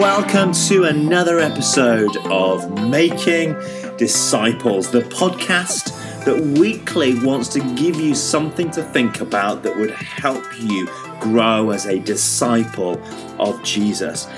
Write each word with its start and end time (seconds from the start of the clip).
Welcome 0.00 0.52
to 0.68 0.84
another 0.84 1.38
episode 1.38 2.18
of 2.26 2.70
Making 2.90 3.54
Disciples, 3.96 4.90
the 4.90 5.00
podcast 5.00 5.86
that 6.26 6.38
weekly 6.58 7.18
wants 7.24 7.48
to 7.54 7.60
give 7.76 7.98
you 7.98 8.14
something 8.14 8.70
to 8.72 8.82
think 8.82 9.22
about 9.22 9.62
that 9.62 9.74
would 9.74 9.92
help 9.92 10.44
you 10.60 10.86
grow 11.18 11.70
as 11.70 11.86
a 11.86 11.98
disciple 11.98 13.02
of 13.40 13.62
Jesus. 13.64 14.28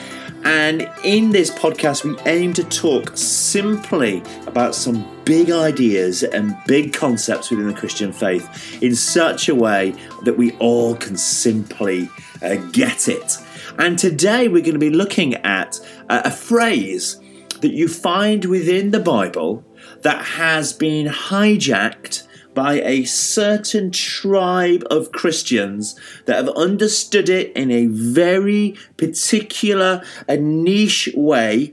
And 0.44 0.89
in 1.03 1.31
this 1.31 1.50
podcast, 1.50 2.04
we 2.04 2.17
aim 2.31 2.53
to 2.53 2.62
talk 2.62 3.17
simply 3.17 4.22
about 4.46 4.76
some 4.76 5.04
big 5.25 5.50
ideas 5.50 6.22
and 6.22 6.56
big 6.68 6.93
concepts 6.93 7.50
within 7.50 7.67
the 7.67 7.75
Christian 7.75 8.12
faith 8.12 8.81
in 8.81 8.95
such 8.95 9.48
a 9.48 9.56
way 9.56 9.93
that 10.22 10.39
we 10.39 10.53
all 10.59 10.95
can 10.95 11.17
simply 11.17 12.09
uh, 12.43 12.54
get 12.70 13.09
it. 13.09 13.39
And 13.79 13.96
today 13.96 14.49
we're 14.49 14.63
going 14.63 14.73
to 14.73 14.79
be 14.81 14.91
looking 14.91 15.35
at 15.35 15.79
a 16.09 16.32
phrase 16.32 17.21
that 17.61 17.73
you 17.73 17.87
find 17.87 18.45
within 18.45 18.91
the 18.91 19.01
Bible 19.01 19.64
that 20.03 20.25
has 20.25 20.73
been 20.73 21.07
hijacked 21.07 22.27
by 22.54 22.81
a 22.82 23.04
certain 23.04 23.93
tribe 23.93 24.85
of 24.91 25.13
Christians 25.13 25.95
that 26.25 26.45
have 26.45 26.49
understood 26.57 27.29
it 27.29 27.53
in 27.57 27.71
a 27.71 27.87
very 27.87 28.77
particular, 28.96 30.03
a 30.26 30.37
niche 30.37 31.09
way, 31.15 31.73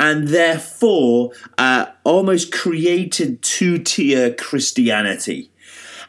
and 0.00 0.26
therefore 0.26 1.30
uh, 1.58 1.86
almost 2.02 2.50
created 2.50 3.40
two 3.40 3.78
tier 3.78 4.34
Christianity. 4.34 5.52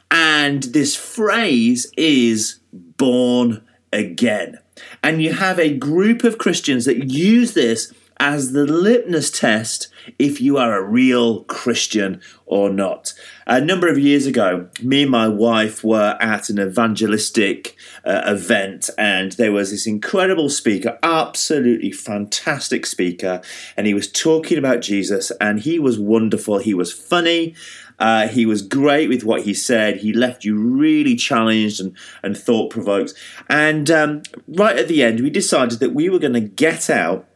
And 0.10 0.64
this 0.64 0.96
phrase 0.96 1.92
is 1.96 2.60
born 2.72 3.64
again. 3.94 4.58
And 5.04 5.22
you 5.22 5.34
have 5.34 5.60
a 5.60 5.76
group 5.76 6.24
of 6.24 6.38
Christians 6.38 6.86
that 6.86 7.12
use 7.12 7.54
this 7.54 7.94
as 8.20 8.52
the 8.52 8.66
litmus 8.66 9.30
test 9.32 9.90
if 10.18 10.42
you 10.42 10.58
are 10.58 10.76
a 10.76 10.84
real 10.84 11.44
Christian 11.44 12.22
or 12.46 12.70
not. 12.70 13.14
A 13.46 13.62
number 13.62 13.88
of 13.88 14.00
years 14.00 14.26
ago, 14.26 14.70
me 14.82 15.04
and 15.04 15.12
my 15.12 15.28
wife 15.28 15.84
were 15.84 16.18
at 16.20 16.50
an 16.50 16.60
evangelistic 16.60 17.76
uh, 18.06 18.22
event, 18.26 18.90
and 18.98 19.34
there 19.34 19.52
was 19.52 19.72
this 19.72 19.86
incredible 19.86 20.50
speaker, 20.50 20.98
absolutely 21.04 21.92
fantastic 21.92 22.86
speaker, 22.86 23.42
and 23.76 23.86
he 23.86 23.94
was 23.94 24.12
talking 24.12 24.58
about 24.58 24.82
Jesus, 24.82 25.32
and 25.42 25.60
he 25.60 25.78
was 25.78 26.00
wonderful. 26.00 26.58
He 26.60 26.74
was 26.74 26.92
funny. 26.94 27.54
Uh, 28.00 28.28
he 28.28 28.46
was 28.46 28.62
great 28.62 29.10
with 29.10 29.24
what 29.24 29.44
he 29.44 29.54
said. 29.54 29.98
He 29.98 30.14
left 30.14 30.46
you 30.46 30.58
really 30.58 31.16
challenged 31.16 31.80
and, 31.80 31.96
and 32.24 32.38
thought 32.38 32.70
provoked. 32.70 33.14
And 33.50 33.90
um, 33.90 34.24
right 34.48 34.78
at 34.78 34.88
the 34.88 35.04
end, 35.04 35.20
we 35.20 35.30
decided 35.30 35.80
that 35.80 35.94
we 35.94 36.10
were 36.10 36.20
going 36.20 36.34
to 36.34 36.42
get 36.42 36.90
out 36.90 37.28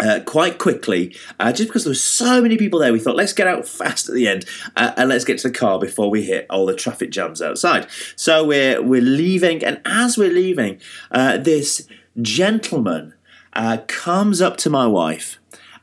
uh, 0.00 0.20
quite 0.26 0.58
quickly, 0.58 1.16
uh, 1.38 1.52
just 1.52 1.68
because 1.68 1.84
there 1.84 1.90
were 1.90 1.94
so 1.94 2.42
many 2.42 2.56
people 2.56 2.80
there, 2.80 2.92
we 2.92 2.98
thought 2.98 3.16
let's 3.16 3.32
get 3.32 3.46
out 3.46 3.66
fast 3.66 4.08
at 4.08 4.14
the 4.14 4.26
end 4.26 4.44
uh, 4.76 4.92
and 4.96 5.08
let's 5.08 5.24
get 5.24 5.38
to 5.38 5.48
the 5.48 5.54
car 5.54 5.78
before 5.78 6.10
we 6.10 6.24
hit 6.24 6.46
all 6.50 6.66
the 6.66 6.74
traffic 6.74 7.10
jams 7.10 7.40
outside. 7.40 7.86
So 8.16 8.44
we're 8.44 8.82
we're 8.82 9.00
leaving, 9.00 9.64
and 9.64 9.80
as 9.84 10.18
we're 10.18 10.32
leaving, 10.32 10.80
uh, 11.12 11.38
this 11.38 11.86
gentleman 12.20 13.14
uh, 13.52 13.78
comes 13.86 14.42
up 14.42 14.56
to 14.58 14.70
my 14.70 14.86
wife 14.86 15.38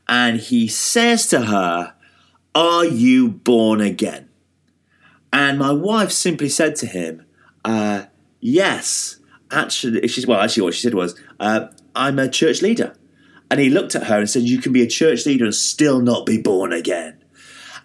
and 0.08 0.40
he 0.40 0.68
says 0.68 1.26
to 1.28 1.46
her, 1.46 1.94
"Are 2.54 2.84
you 2.84 3.28
born 3.28 3.80
again?" 3.80 4.28
And 5.32 5.58
my 5.58 5.72
wife 5.72 6.12
simply 6.12 6.48
said 6.48 6.76
to 6.76 6.86
him, 6.86 7.24
uh, 7.64 8.04
"Yes." 8.40 9.18
Actually, 9.50 10.08
she's 10.08 10.26
well. 10.26 10.40
Actually, 10.40 10.64
what 10.64 10.74
she 10.74 10.82
said 10.82 10.94
was, 10.94 11.14
uh, 11.38 11.66
"I'm 11.94 12.18
a 12.18 12.28
church 12.28 12.62
leader." 12.62 12.94
And 13.52 13.60
he 13.60 13.68
looked 13.68 13.94
at 13.94 14.04
her 14.04 14.18
and 14.18 14.30
said, 14.30 14.44
You 14.44 14.62
can 14.62 14.72
be 14.72 14.80
a 14.80 14.86
church 14.86 15.26
leader 15.26 15.44
and 15.44 15.54
still 15.54 16.00
not 16.00 16.24
be 16.24 16.40
born 16.40 16.72
again. 16.72 17.21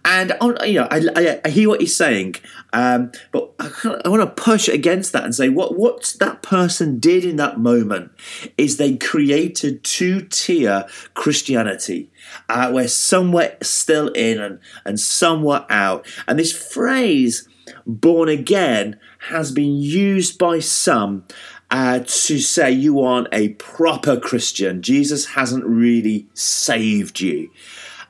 And 0.10 0.34
you 0.66 0.76
know, 0.76 0.88
I, 0.90 1.06
I, 1.18 1.42
I 1.44 1.50
hear 1.50 1.68
what 1.68 1.82
he's 1.82 1.94
saying, 1.96 2.36
um, 2.72 3.12
but 3.34 3.52
I, 3.60 4.00
I, 4.06 4.08
want 4.08 4.22
to 4.22 4.42
push 4.42 4.70
against 4.70 5.12
that 5.12 5.26
and 5.26 5.36
say 5.36 5.50
what 5.50 5.78
what 5.78 6.16
that 6.22 6.42
person 6.42 6.98
did 6.98 7.26
in 7.26 7.36
that 7.36 7.60
moment 7.60 8.12
is 8.58 8.78
they 8.78 8.96
created 8.96 9.84
two 9.84 10.22
tier 10.22 10.88
Christianity, 11.14 12.10
uh, 12.48 12.72
where 12.72 12.88
some 12.88 13.34
were 13.34 13.58
still 13.62 14.08
in 14.14 14.40
and 14.40 14.60
and 14.86 14.98
some 14.98 15.44
were 15.44 15.66
out. 15.70 16.08
And 16.26 16.40
this 16.40 16.54
phrase 16.54 17.46
"born 17.86 18.30
again" 18.30 18.98
has 19.28 19.52
been 19.52 19.76
used 19.76 20.40
by 20.40 20.60
some 20.60 21.26
uh, 21.70 22.00
to 22.00 22.40
say 22.40 22.72
you 22.72 23.02
aren't 23.02 23.28
a 23.34 23.50
proper 23.56 24.18
Christian. 24.18 24.82
Jesus 24.82 25.26
hasn't 25.26 25.66
really 25.66 26.28
saved 26.34 27.20
you. 27.20 27.50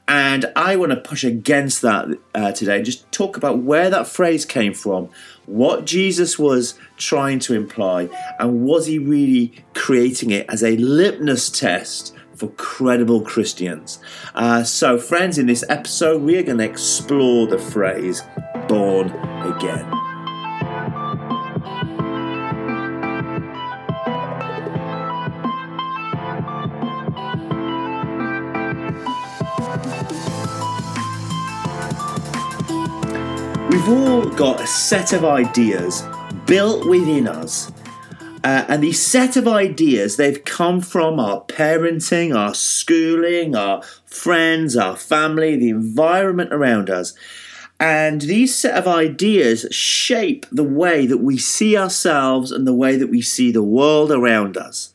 And 0.07 0.45
I 0.56 0.78
want 0.78 0.91
to 0.91 0.95
push 0.95 1.23
against 1.23 1.81
that 1.81 2.07
uh, 2.34 2.51
today 2.53 2.78
and 2.78 2.85
just 2.85 3.12
talk 3.12 3.35
about 3.35 3.59
where 3.59 3.90
that 3.90 4.07
phrase 4.07 4.45
came 4.45 4.73
from, 4.73 5.09
what 5.45 5.85
Jesus 5.85 6.40
was 6.40 6.75
trying 6.95 7.40
to 7.40 7.53
imply, 7.53 8.09
and 8.40 8.63
was 8.63 8.85
he 8.85 9.00
really 9.00 9.53
creating 9.73 10.31
it 10.31 10.46
as 10.50 10.63
a 10.63 10.78
litmus 10.78 11.50
test 11.50 12.16
for 12.35 12.47
credible 12.51 13.22
Christians? 13.22 14.00
Uh, 14.34 14.63
so, 14.63 14.97
friends, 14.97 15.38
in 15.38 15.46
this 15.47 15.66
episode, 15.67 16.22
we 16.22 16.38
are 16.38 16.44
going 16.44 16.59
to 16.59 16.66
explore 16.66 17.47
the 17.47 17.59
phrase 17.59 18.22
born 18.67 19.09
again. 19.44 20.06
We've 33.78 33.90
all 33.90 34.26
got 34.26 34.60
a 34.60 34.66
set 34.66 35.14
of 35.14 35.24
ideas 35.24 36.02
built 36.48 36.88
within 36.88 37.28
us. 37.28 37.72
Uh, 38.44 38.66
and 38.68 38.82
these 38.82 39.00
set 39.00 39.38
of 39.38 39.48
ideas, 39.48 40.18
they've 40.18 40.44
come 40.44 40.82
from 40.82 41.20
our 41.20 41.42
parenting, 41.44 42.36
our 42.36 42.56
schooling, 42.56 43.56
our 43.56 43.84
friends, 44.04 44.76
our 44.76 44.96
family, 44.98 45.56
the 45.58 45.70
environment 45.70 46.52
around 46.52 46.90
us. 46.90 47.14
And 47.80 48.22
these 48.22 48.56
set 48.56 48.76
of 48.76 48.88
ideas 48.88 49.68
shape 49.70 50.48
the 50.52 50.64
way 50.64 51.06
that 51.06 51.20
we 51.20 51.38
see 51.38 51.78
ourselves 51.78 52.52
and 52.52 52.66
the 52.66 52.74
way 52.74 52.96
that 52.96 53.12
we 53.12 53.22
see 53.22 53.52
the 53.52 53.62
world 53.62 54.12
around 54.12 54.58
us. 54.58 54.92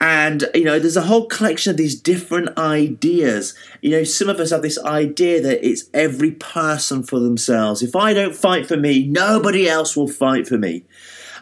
And, 0.00 0.50
you 0.54 0.64
know, 0.64 0.78
there's 0.78 0.96
a 0.96 1.02
whole 1.02 1.26
collection 1.26 1.70
of 1.70 1.76
these 1.76 1.98
different 1.98 2.58
ideas. 2.58 3.54
You 3.80 3.90
know, 3.92 4.04
some 4.04 4.28
of 4.28 4.38
us 4.38 4.50
have 4.50 4.62
this 4.62 4.78
idea 4.78 5.40
that 5.40 5.66
it's 5.66 5.84
every 5.94 6.32
person 6.32 7.02
for 7.02 7.20
themselves. 7.20 7.82
If 7.82 7.96
I 7.96 8.12
don't 8.12 8.34
fight 8.34 8.66
for 8.66 8.76
me, 8.76 9.06
nobody 9.06 9.68
else 9.68 9.96
will 9.96 10.08
fight 10.08 10.46
for 10.46 10.58
me. 10.58 10.84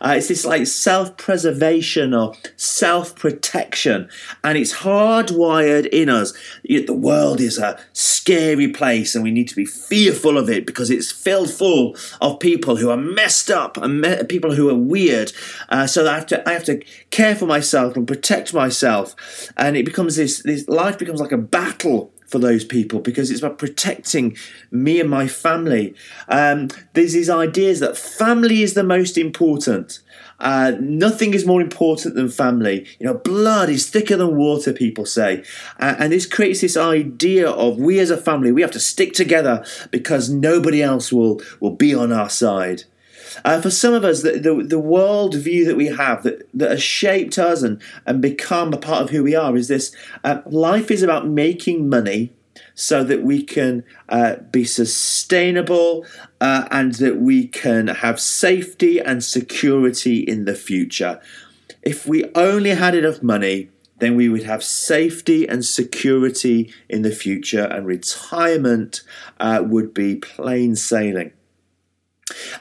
Uh, 0.02 0.14
it's 0.16 0.28
this 0.28 0.44
like 0.44 0.66
self 0.66 1.16
preservation 1.16 2.12
or 2.12 2.34
self 2.56 3.14
protection, 3.14 4.08
and 4.42 4.58
it's 4.58 4.74
hardwired 4.74 5.86
in 5.86 6.08
us. 6.08 6.32
The 6.64 6.92
world 6.92 7.40
is 7.40 7.58
a 7.58 7.78
scary 7.92 8.68
place, 8.68 9.14
and 9.14 9.22
we 9.22 9.30
need 9.30 9.48
to 9.48 9.56
be 9.56 9.64
fearful 9.64 10.36
of 10.36 10.50
it 10.50 10.66
because 10.66 10.90
it's 10.90 11.12
filled 11.12 11.50
full 11.50 11.96
of 12.20 12.40
people 12.40 12.76
who 12.76 12.90
are 12.90 12.96
messed 12.96 13.50
up 13.50 13.76
and 13.76 14.00
me- 14.00 14.24
people 14.28 14.54
who 14.54 14.68
are 14.68 14.74
weird. 14.74 15.32
Uh, 15.68 15.86
so 15.86 16.08
I 16.08 16.14
have 16.14 16.26
to 16.26 16.48
I 16.48 16.52
have 16.52 16.64
to 16.64 16.82
care 17.10 17.36
for 17.36 17.46
myself 17.46 17.96
and 17.96 18.06
protect 18.06 18.52
myself, 18.52 19.14
and 19.56 19.76
it 19.76 19.84
becomes 19.84 20.16
this 20.16 20.42
this 20.42 20.66
life 20.68 20.98
becomes 20.98 21.20
like 21.20 21.32
a 21.32 21.38
battle 21.38 22.11
for 22.32 22.38
those 22.38 22.64
people 22.64 22.98
because 22.98 23.30
it's 23.30 23.40
about 23.40 23.58
protecting 23.58 24.36
me 24.70 24.98
and 24.98 25.10
my 25.10 25.28
family. 25.28 25.94
Um, 26.28 26.68
there's 26.94 27.12
these 27.12 27.30
ideas 27.30 27.78
that 27.80 27.96
family 27.96 28.62
is 28.62 28.72
the 28.74 28.82
most 28.82 29.18
important. 29.18 30.00
Uh, 30.40 30.72
nothing 30.80 31.34
is 31.34 31.46
more 31.46 31.60
important 31.60 32.14
than 32.14 32.28
family. 32.28 32.86
You 32.98 33.06
know, 33.06 33.14
blood 33.14 33.68
is 33.68 33.88
thicker 33.88 34.16
than 34.16 34.34
water, 34.34 34.72
people 34.72 35.04
say. 35.04 35.44
Uh, 35.78 35.94
and 35.98 36.10
this 36.10 36.26
creates 36.26 36.62
this 36.62 36.76
idea 36.76 37.48
of 37.48 37.78
we 37.78 38.00
as 38.00 38.10
a 38.10 38.16
family, 38.16 38.50
we 38.50 38.62
have 38.62 38.72
to 38.72 38.80
stick 38.80 39.12
together 39.12 39.64
because 39.90 40.30
nobody 40.30 40.82
else 40.82 41.12
will, 41.12 41.40
will 41.60 41.76
be 41.76 41.94
on 41.94 42.12
our 42.12 42.30
side. 42.30 42.84
Uh, 43.44 43.60
for 43.60 43.70
some 43.70 43.94
of 43.94 44.04
us, 44.04 44.22
the, 44.22 44.32
the, 44.32 44.62
the 44.62 44.78
world 44.78 45.34
view 45.34 45.64
that 45.64 45.76
we 45.76 45.86
have 45.86 46.22
that, 46.22 46.48
that 46.54 46.70
has 46.70 46.82
shaped 46.82 47.38
us 47.38 47.62
and, 47.62 47.80
and 48.06 48.20
become 48.20 48.72
a 48.72 48.78
part 48.78 49.02
of 49.02 49.10
who 49.10 49.22
we 49.22 49.34
are 49.34 49.56
is 49.56 49.68
this 49.68 49.94
uh, 50.24 50.40
life 50.46 50.90
is 50.90 51.02
about 51.02 51.26
making 51.26 51.88
money 51.88 52.32
so 52.74 53.04
that 53.04 53.22
we 53.22 53.42
can 53.42 53.84
uh, 54.08 54.36
be 54.50 54.64
sustainable 54.64 56.06
uh, 56.40 56.66
and 56.70 56.94
that 56.94 57.20
we 57.20 57.46
can 57.46 57.88
have 57.88 58.20
safety 58.20 58.98
and 58.98 59.22
security 59.22 60.20
in 60.20 60.44
the 60.44 60.54
future. 60.54 61.20
If 61.82 62.06
we 62.06 62.30
only 62.34 62.70
had 62.70 62.94
enough 62.94 63.22
money, 63.22 63.70
then 63.98 64.16
we 64.16 64.28
would 64.28 64.42
have 64.42 64.64
safety 64.64 65.48
and 65.48 65.64
security 65.64 66.72
in 66.88 67.02
the 67.02 67.12
future, 67.12 67.64
and 67.64 67.86
retirement 67.86 69.02
uh, 69.38 69.62
would 69.64 69.94
be 69.94 70.16
plain 70.16 70.74
sailing. 70.74 71.32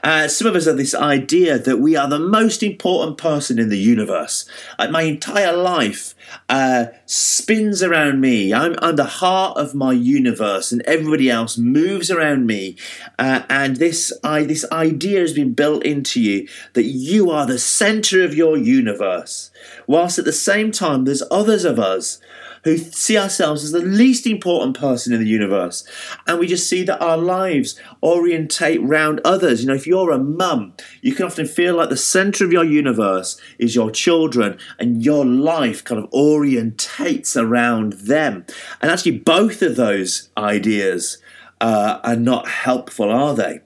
Uh, 0.03 0.27
some 0.27 0.47
of 0.47 0.55
us 0.55 0.65
have 0.65 0.77
this 0.77 0.95
idea 0.95 1.57
that 1.57 1.77
we 1.77 1.95
are 1.95 2.09
the 2.09 2.19
most 2.19 2.63
important 2.63 3.17
person 3.17 3.59
in 3.59 3.69
the 3.69 3.77
universe. 3.77 4.45
Like 4.79 4.91
my 4.91 5.03
entire 5.03 5.55
life 5.55 6.15
uh, 6.49 6.85
spins 7.05 7.83
around 7.83 8.21
me. 8.21 8.53
I'm, 8.53 8.75
I'm 8.81 8.95
the 8.95 9.05
heart 9.05 9.57
of 9.57 9.75
my 9.75 9.93
universe, 9.93 10.71
and 10.71 10.81
everybody 10.83 11.29
else 11.29 11.57
moves 11.57 12.09
around 12.09 12.45
me. 12.45 12.77
Uh, 13.19 13.43
and 13.49 13.77
this, 13.77 14.13
I, 14.23 14.43
this 14.43 14.65
idea 14.71 15.19
has 15.19 15.33
been 15.33 15.53
built 15.53 15.83
into 15.83 16.21
you 16.21 16.47
that 16.73 16.85
you 16.85 17.29
are 17.29 17.45
the 17.45 17.59
center 17.59 18.23
of 18.23 18.35
your 18.35 18.57
universe. 18.57 19.51
Whilst 19.87 20.19
at 20.19 20.25
the 20.25 20.33
same 20.33 20.71
time, 20.71 21.05
there's 21.05 21.23
others 21.31 21.65
of 21.65 21.79
us 21.79 22.19
who 22.63 22.77
see 22.77 23.17
ourselves 23.17 23.63
as 23.63 23.71
the 23.71 23.79
least 23.79 24.27
important 24.27 24.77
person 24.77 25.13
in 25.13 25.19
the 25.19 25.27
universe. 25.27 25.83
And 26.27 26.39
we 26.39 26.47
just 26.47 26.69
see 26.69 26.83
that 26.83 27.01
our 27.01 27.17
lives 27.17 27.79
orientate 28.03 28.81
round 28.81 29.19
others. 29.25 29.61
You 29.61 29.67
know, 29.67 29.73
if 29.73 29.87
you're 29.87 30.11
a 30.11 30.17
mum, 30.17 30.73
you 31.01 31.13
can 31.13 31.25
often 31.25 31.47
feel 31.47 31.75
like 31.75 31.89
the 31.89 31.97
center 31.97 32.45
of 32.45 32.51
your 32.51 32.63
universe 32.63 33.39
is 33.57 33.75
your 33.75 33.91
children, 33.91 34.57
and 34.79 35.03
your 35.03 35.25
life 35.25 35.83
kind 35.83 36.03
of 36.03 36.09
orientates 36.11 37.35
around 37.35 37.93
them. 37.93 38.45
And 38.81 38.91
actually, 38.91 39.19
both 39.19 39.61
of 39.61 39.75
those 39.75 40.29
ideas 40.37 41.17
uh, 41.59 41.99
are 42.03 42.15
not 42.15 42.47
helpful, 42.47 43.11
are 43.11 43.35
they? 43.35 43.61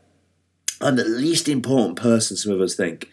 I'm 0.81 0.97
the 0.97 1.05
least 1.05 1.47
important 1.47 1.97
person, 1.97 2.35
some 2.37 2.51
of 2.51 2.61
us 2.61 2.75
think. 2.75 3.09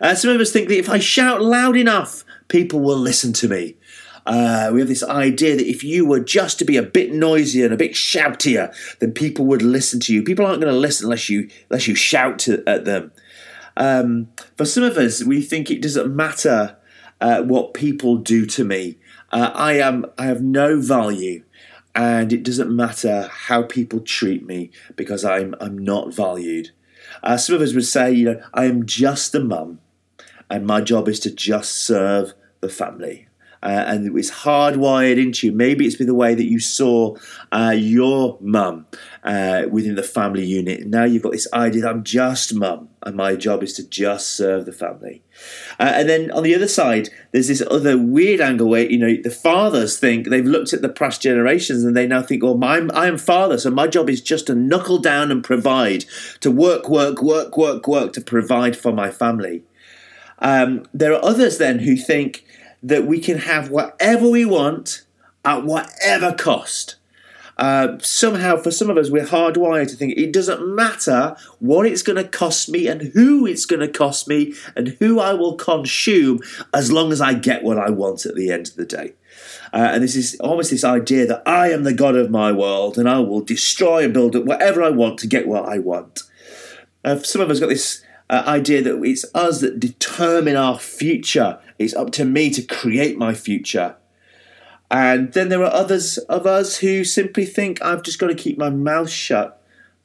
Uh, 0.00 0.14
some 0.14 0.30
of 0.30 0.40
us 0.40 0.50
think 0.50 0.68
that 0.68 0.78
if 0.78 0.90
I 0.90 0.98
shout 0.98 1.40
loud 1.40 1.76
enough, 1.76 2.24
people 2.48 2.80
will 2.80 2.98
listen 2.98 3.32
to 3.34 3.48
me. 3.48 3.76
Uh, 4.26 4.70
we 4.72 4.80
have 4.80 4.88
this 4.88 5.02
idea 5.02 5.56
that 5.56 5.68
if 5.68 5.84
you 5.84 6.06
were 6.06 6.20
just 6.20 6.58
to 6.58 6.64
be 6.64 6.76
a 6.76 6.82
bit 6.82 7.12
noisier 7.12 7.64
and 7.64 7.74
a 7.74 7.78
bit 7.78 7.92
shoutier, 7.92 8.74
then 8.98 9.12
people 9.12 9.44
would 9.44 9.62
listen 9.62 10.00
to 10.00 10.14
you. 10.14 10.22
People 10.22 10.46
aren't 10.46 10.60
going 10.60 10.72
to 10.72 10.78
listen 10.78 11.06
unless 11.06 11.28
you 11.28 11.48
unless 11.68 11.86
you 11.86 11.94
shout 11.94 12.38
to, 12.40 12.62
at 12.66 12.84
them. 12.84 13.12
Um, 13.76 14.28
for 14.56 14.64
some 14.64 14.82
of 14.82 14.96
us, 14.96 15.22
we 15.22 15.42
think 15.42 15.70
it 15.70 15.82
doesn't 15.82 16.14
matter 16.14 16.76
uh, 17.20 17.42
what 17.42 17.74
people 17.74 18.16
do 18.16 18.46
to 18.46 18.64
me. 18.64 18.98
Uh, 19.30 19.50
I 19.54 19.74
am 19.74 20.06
I 20.16 20.26
have 20.26 20.42
no 20.42 20.80
value, 20.80 21.44
and 21.94 22.32
it 22.32 22.44
doesn't 22.44 22.74
matter 22.74 23.28
how 23.30 23.62
people 23.62 24.00
treat 24.00 24.46
me 24.46 24.70
because 24.96 25.24
I'm 25.24 25.54
I'm 25.60 25.76
not 25.76 26.14
valued. 26.14 26.70
Uh, 27.22 27.36
some 27.36 27.56
of 27.56 27.62
us 27.62 27.74
would 27.74 27.84
say, 27.84 28.12
you 28.12 28.24
know, 28.24 28.42
I 28.54 28.64
am 28.64 28.86
just 28.86 29.34
a 29.34 29.40
mum, 29.40 29.80
and 30.48 30.66
my 30.66 30.80
job 30.80 31.08
is 31.08 31.20
to 31.20 31.30
just 31.30 31.74
serve 31.74 32.32
the 32.60 32.68
family 32.70 33.28
uh, 33.64 33.84
and 33.86 34.16
it's 34.16 34.30
hardwired 34.30 35.20
into 35.20 35.46
you. 35.46 35.52
Maybe 35.52 35.86
it's 35.86 35.96
been 35.96 36.06
the 36.06 36.14
way 36.14 36.34
that 36.34 36.44
you 36.44 36.60
saw 36.60 37.16
uh, 37.50 37.74
your 37.74 38.36
mum 38.40 38.86
uh, 39.22 39.62
within 39.70 39.94
the 39.94 40.02
family 40.02 40.44
unit. 40.44 40.86
Now 40.86 41.04
you've 41.04 41.22
got 41.22 41.32
this 41.32 41.48
idea 41.54 41.82
that 41.82 41.88
I'm 41.88 42.04
just 42.04 42.54
mum, 42.54 42.90
and 43.02 43.16
my 43.16 43.36
job 43.36 43.62
is 43.62 43.72
to 43.74 43.88
just 43.88 44.36
serve 44.36 44.66
the 44.66 44.72
family. 44.72 45.22
Uh, 45.80 45.92
and 45.94 46.08
then 46.10 46.30
on 46.32 46.42
the 46.42 46.54
other 46.54 46.68
side, 46.68 47.08
there's 47.32 47.48
this 47.48 47.62
other 47.70 47.96
weird 47.96 48.42
angle 48.42 48.68
where 48.68 48.84
you 48.84 48.98
know 48.98 49.16
the 49.22 49.30
fathers 49.30 49.98
think 49.98 50.28
they've 50.28 50.44
looked 50.44 50.74
at 50.74 50.82
the 50.82 50.90
past 50.90 51.22
generations 51.22 51.84
and 51.84 51.96
they 51.96 52.06
now 52.06 52.20
think, 52.20 52.44
"Oh, 52.44 52.58
my, 52.58 52.86
I 52.92 53.06
am 53.06 53.16
father, 53.16 53.56
so 53.56 53.70
my 53.70 53.86
job 53.86 54.10
is 54.10 54.20
just 54.20 54.48
to 54.48 54.54
knuckle 54.54 54.98
down 54.98 55.30
and 55.30 55.42
provide, 55.42 56.04
to 56.40 56.50
work, 56.50 56.90
work, 56.90 57.22
work, 57.22 57.56
work, 57.56 57.88
work, 57.88 58.12
to 58.12 58.20
provide 58.20 58.76
for 58.76 58.92
my 58.92 59.10
family." 59.10 59.62
Um, 60.40 60.84
there 60.92 61.14
are 61.14 61.24
others 61.24 61.56
then 61.56 61.78
who 61.78 61.96
think 61.96 62.44
that 62.84 63.06
we 63.06 63.18
can 63.18 63.38
have 63.38 63.70
whatever 63.70 64.28
we 64.28 64.44
want 64.44 65.04
at 65.44 65.64
whatever 65.64 66.32
cost. 66.32 66.96
Uh, 67.56 67.96
somehow, 68.00 68.56
for 68.56 68.70
some 68.70 68.90
of 68.90 68.96
us, 68.96 69.10
we're 69.10 69.24
hardwired 69.24 69.88
to 69.88 69.96
think 69.96 70.12
it 70.16 70.32
doesn't 70.32 70.66
matter 70.74 71.36
what 71.60 71.86
it's 71.86 72.02
going 72.02 72.22
to 72.22 72.28
cost 72.28 72.68
me 72.68 72.88
and 72.88 73.12
who 73.14 73.46
it's 73.46 73.64
going 73.64 73.80
to 73.80 73.88
cost 73.88 74.28
me 74.28 74.54
and 74.76 74.96
who 74.98 75.20
I 75.20 75.34
will 75.34 75.54
consume 75.54 76.40
as 76.72 76.90
long 76.90 77.12
as 77.12 77.20
I 77.20 77.34
get 77.34 77.62
what 77.62 77.78
I 77.78 77.90
want 77.90 78.26
at 78.26 78.34
the 78.34 78.50
end 78.50 78.68
of 78.68 78.74
the 78.74 78.84
day. 78.84 79.14
Uh, 79.72 79.90
and 79.92 80.02
this 80.02 80.16
is 80.16 80.36
almost 80.40 80.70
this 80.70 80.84
idea 80.84 81.26
that 81.26 81.42
I 81.46 81.70
am 81.70 81.84
the 81.84 81.94
God 81.94 82.16
of 82.16 82.30
my 82.30 82.52
world 82.52 82.98
and 82.98 83.08
I 83.08 83.20
will 83.20 83.40
destroy 83.40 84.04
and 84.04 84.12
build 84.14 84.36
up 84.36 84.44
whatever 84.44 84.82
I 84.82 84.90
want 84.90 85.18
to 85.20 85.26
get 85.26 85.48
what 85.48 85.68
I 85.68 85.78
want. 85.78 86.22
Uh, 87.04 87.18
some 87.18 87.40
of 87.40 87.50
us 87.50 87.60
got 87.60 87.68
this 87.68 88.03
uh, 88.30 88.42
idea 88.46 88.82
that 88.82 89.02
it's 89.02 89.24
us 89.34 89.60
that 89.60 89.80
determine 89.80 90.56
our 90.56 90.78
future. 90.78 91.58
It's 91.78 91.94
up 91.94 92.10
to 92.12 92.24
me 92.24 92.50
to 92.50 92.62
create 92.62 93.18
my 93.18 93.34
future. 93.34 93.96
And 94.90 95.32
then 95.32 95.48
there 95.48 95.62
are 95.62 95.72
others 95.72 96.18
of 96.18 96.46
us 96.46 96.78
who 96.78 97.04
simply 97.04 97.44
think 97.46 97.82
I've 97.82 98.02
just 98.02 98.18
got 98.18 98.28
to 98.28 98.34
keep 98.34 98.58
my 98.58 98.70
mouth 98.70 99.10
shut 99.10 99.60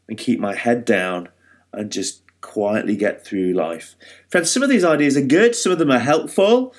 and 0.07 0.17
keep 0.17 0.39
my 0.39 0.55
head 0.55 0.85
down 0.85 1.29
and 1.71 1.91
just 1.91 2.23
quietly 2.41 2.95
get 2.95 3.23
through 3.23 3.53
life. 3.53 3.95
Friends, 4.29 4.49
some 4.49 4.63
of 4.63 4.69
these 4.69 4.83
ideas 4.83 5.15
are 5.15 5.21
good, 5.21 5.55
some 5.55 5.71
of 5.71 5.79
them 5.79 5.91
are 5.91 5.99
helpful, 5.99 6.73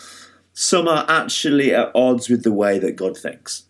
some 0.53 0.89
are 0.89 1.05
actually 1.09 1.75
at 1.75 1.93
odds 1.95 2.29
with 2.29 2.43
the 2.43 2.53
way 2.53 2.79
that 2.79 2.97
God 2.97 3.17
thinks. 3.17 3.65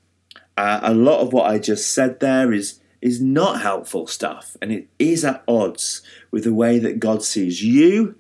Uh, 0.57 0.81
a 0.83 0.95
lot 0.95 1.21
of 1.21 1.33
what 1.33 1.51
I 1.51 1.59
just 1.59 1.93
said 1.93 2.21
there 2.21 2.53
is 2.53 2.80
is 3.01 3.21
not 3.21 3.63
helpful 3.63 4.07
stuff 4.07 4.57
and 4.61 4.73
it 4.73 4.89
is 4.99 5.25
at 5.25 5.43
odds 5.49 6.03
with 6.31 6.45
the 6.45 6.55
way 6.55 6.79
that 6.79 7.01
God 7.01 7.23
sees 7.23 7.63
you, 7.63 8.17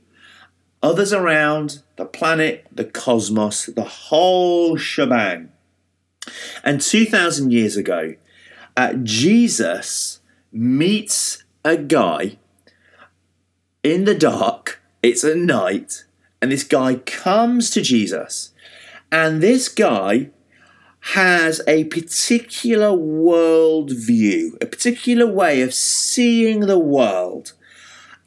others 0.82 1.12
around, 1.12 1.82
the 1.96 2.06
planet, 2.06 2.66
the 2.72 2.84
cosmos, 2.84 3.66
the 3.66 3.84
whole 3.84 4.76
shebang. 4.76 5.50
And 6.64 6.80
2,000 6.80 7.52
years 7.52 7.76
ago, 7.76 8.14
uh, 8.76 8.94
Jesus 8.94 10.20
meets 10.52 11.44
a 11.64 11.76
guy 11.76 12.38
in 13.82 14.04
the 14.04 14.14
dark, 14.14 14.82
it's 15.02 15.24
at 15.24 15.36
night, 15.36 16.04
and 16.40 16.52
this 16.52 16.64
guy 16.64 16.96
comes 16.96 17.70
to 17.70 17.80
Jesus. 17.80 18.52
And 19.12 19.42
this 19.42 19.68
guy 19.68 20.30
has 21.00 21.60
a 21.66 21.84
particular 21.84 22.92
world 22.92 23.90
view, 23.90 24.56
a 24.60 24.66
particular 24.66 25.26
way 25.26 25.62
of 25.62 25.72
seeing 25.74 26.60
the 26.60 26.78
world 26.78 27.52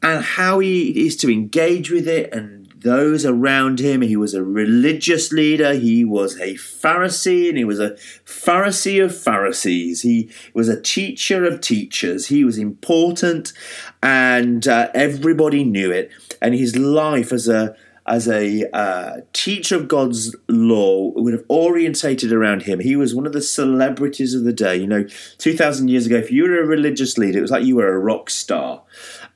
and 0.02 0.22
how 0.22 0.58
he 0.58 1.06
is 1.06 1.16
to 1.16 1.32
engage 1.32 1.90
with 1.90 2.06
it 2.06 2.32
and 2.32 2.64
those 2.84 3.24
around 3.24 3.80
him. 3.80 4.02
He 4.02 4.16
was 4.16 4.34
a 4.34 4.44
religious 4.44 5.32
leader, 5.32 5.72
he 5.72 6.04
was 6.04 6.38
a 6.38 6.54
Pharisee, 6.54 7.48
and 7.48 7.56
he 7.56 7.64
was 7.64 7.80
a 7.80 7.96
Pharisee 8.26 9.02
of 9.02 9.18
Pharisees. 9.18 10.02
He 10.02 10.30
was 10.52 10.68
a 10.68 10.80
teacher 10.80 11.44
of 11.44 11.62
teachers. 11.62 12.26
He 12.26 12.44
was 12.44 12.58
important, 12.58 13.54
and 14.02 14.68
uh, 14.68 14.90
everybody 14.94 15.64
knew 15.64 15.90
it. 15.90 16.12
And 16.42 16.54
his 16.54 16.76
life 16.76 17.32
as 17.32 17.48
a 17.48 17.74
as 18.06 18.28
a 18.28 18.68
uh, 18.76 19.20
teacher 19.32 19.76
of 19.76 19.88
God's 19.88 20.36
law 20.48 21.12
would 21.14 21.32
have 21.32 21.44
orientated 21.48 22.32
around 22.32 22.62
him. 22.62 22.80
He 22.80 22.96
was 22.96 23.14
one 23.14 23.26
of 23.26 23.32
the 23.32 23.40
celebrities 23.40 24.34
of 24.34 24.44
the 24.44 24.52
day. 24.52 24.76
You 24.76 24.86
know, 24.86 25.04
2,000 25.38 25.88
years 25.88 26.06
ago, 26.06 26.16
if 26.16 26.30
you 26.30 26.42
were 26.44 26.60
a 26.60 26.66
religious 26.66 27.16
leader, 27.16 27.38
it 27.38 27.42
was 27.42 27.50
like 27.50 27.64
you 27.64 27.76
were 27.76 27.94
a 27.94 27.98
rock 27.98 28.28
star. 28.28 28.82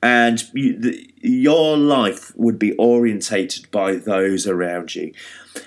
And 0.03 0.45
you, 0.53 0.79
the, 0.79 1.11
your 1.21 1.77
life 1.79 2.37
would 2.37 2.59
be 2.59 2.75
orientated 2.75 3.71
by 3.71 3.97
those 3.97 4.47
around 4.47 4.95
you. 4.95 5.13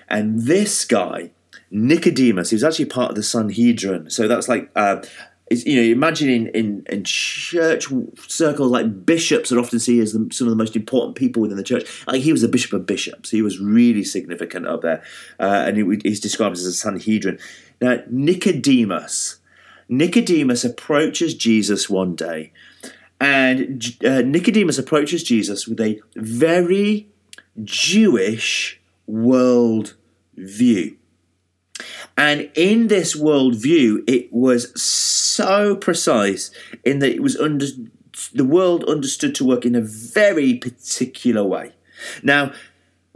And 0.07 0.43
this 0.43 0.85
guy, 0.85 1.31
Nicodemus, 1.71 2.51
he 2.51 2.55
was 2.55 2.63
actually 2.63 2.85
part 2.85 3.09
of 3.09 3.15
the 3.15 3.23
Sanhedrin. 3.23 4.11
So 4.11 4.27
that's 4.27 4.47
like 4.47 4.69
uh, 4.75 5.01
is 5.51 5.65
you 5.65 5.75
know 5.75 5.81
imagine 5.81 6.29
in, 6.29 6.47
in, 6.47 6.83
in 6.89 7.03
church 7.03 7.87
circles 8.27 8.71
like 8.71 9.05
bishops 9.05 9.51
are 9.51 9.59
often 9.59 9.79
seen 9.79 10.01
as 10.01 10.13
the, 10.13 10.27
some 10.31 10.47
of 10.47 10.51
the 10.51 10.57
most 10.57 10.75
important 10.75 11.15
people 11.15 11.41
within 11.41 11.57
the 11.57 11.63
church. 11.63 12.03
Like 12.07 12.21
he 12.21 12.31
was 12.31 12.41
a 12.41 12.47
bishop 12.47 12.73
of 12.73 12.85
bishops. 12.85 13.29
He 13.29 13.41
was 13.41 13.59
really 13.59 14.03
significant 14.03 14.65
up 14.65 14.81
there 14.81 15.03
uh, 15.39 15.65
and 15.67 15.77
he, 15.77 15.99
he's 16.03 16.19
described 16.19 16.55
as 16.55 16.65
a 16.65 16.73
sanhedrin. 16.73 17.37
Now 17.81 18.01
nicodemus 18.09 19.37
nicodemus 19.89 20.63
approaches 20.63 21.33
jesus 21.33 21.89
one 21.89 22.15
day 22.15 22.53
and 23.19 23.83
uh, 24.05 24.21
nicodemus 24.21 24.77
approaches 24.77 25.21
jesus 25.21 25.67
with 25.67 25.81
a 25.81 25.99
very 26.15 27.09
jewish 27.65 28.79
world 29.05 29.95
view 30.37 30.95
and 32.21 32.51
in 32.53 32.87
this 32.87 33.19
worldview, 33.19 34.07
it 34.07 34.31
was 34.31 34.79
so 34.79 35.75
precise 35.75 36.51
in 36.85 36.99
that 36.99 37.09
it 37.09 37.19
was 37.23 37.35
under 37.35 37.65
the 38.31 38.45
world 38.45 38.83
understood 38.83 39.33
to 39.33 39.43
work 39.43 39.65
in 39.65 39.73
a 39.73 39.81
very 39.81 40.53
particular 40.53 41.43
way. 41.43 41.71
Now, 42.21 42.53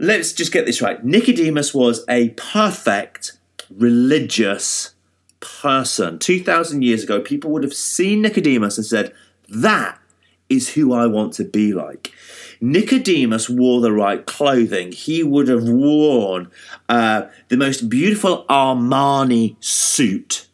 let's 0.00 0.32
just 0.32 0.50
get 0.50 0.66
this 0.66 0.82
right. 0.82 1.04
Nicodemus 1.04 1.72
was 1.72 2.04
a 2.08 2.30
perfect 2.30 3.38
religious 3.70 4.96
person. 5.38 6.18
2,000 6.18 6.82
years 6.82 7.04
ago, 7.04 7.20
people 7.20 7.52
would 7.52 7.62
have 7.62 7.74
seen 7.74 8.22
Nicodemus 8.22 8.76
and 8.76 8.84
said, 8.84 9.14
That 9.48 10.00
is 10.48 10.74
who 10.74 10.92
I 10.92 11.06
want 11.06 11.32
to 11.34 11.44
be 11.44 11.72
like. 11.72 12.12
Nicodemus 12.60 13.48
wore 13.48 13.80
the 13.80 13.92
right 13.92 14.24
clothing. 14.26 14.92
He 14.92 15.22
would 15.22 15.48
have 15.48 15.68
worn 15.68 16.50
uh, 16.88 17.26
the 17.48 17.56
most 17.56 17.88
beautiful 17.88 18.44
Armani 18.48 19.56
suit 19.62 20.46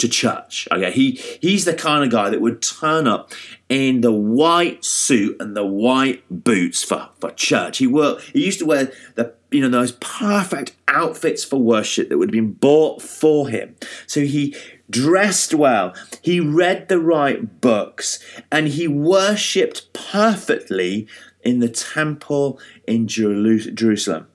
to 0.00 0.08
church. 0.08 0.66
Okay, 0.72 0.90
he 0.90 1.12
he's 1.40 1.64
the 1.64 1.74
kind 1.74 2.02
of 2.02 2.10
guy 2.10 2.30
that 2.30 2.40
would 2.40 2.62
turn 2.62 3.06
up 3.06 3.32
in 3.68 4.00
the 4.00 4.12
white 4.12 4.84
suit 4.84 5.36
and 5.40 5.54
the 5.54 5.64
white 5.64 6.24
boots 6.30 6.82
for, 6.82 7.10
for 7.20 7.30
church. 7.32 7.78
He 7.78 7.86
worked. 7.86 8.22
He 8.30 8.44
used 8.44 8.58
to 8.60 8.66
wear 8.66 8.92
the 9.14 9.34
you 9.50 9.60
know 9.60 9.68
those 9.68 9.92
perfect 9.92 10.74
outfits 10.88 11.44
for 11.44 11.56
worship 11.56 12.08
that 12.08 12.18
would 12.18 12.28
have 12.28 12.32
been 12.32 12.52
bought 12.52 13.02
for 13.02 13.48
him. 13.48 13.76
So 14.06 14.22
he 14.22 14.56
dressed 14.88 15.54
well. 15.54 15.94
He 16.22 16.40
read 16.40 16.88
the 16.88 16.98
right 16.98 17.60
books 17.60 18.18
and 18.50 18.68
he 18.68 18.88
worshipped 18.88 19.92
perfectly 19.92 21.06
in 21.42 21.60
the 21.60 21.68
temple 21.68 22.58
in 22.86 23.06
Jerusalem. 23.06 24.26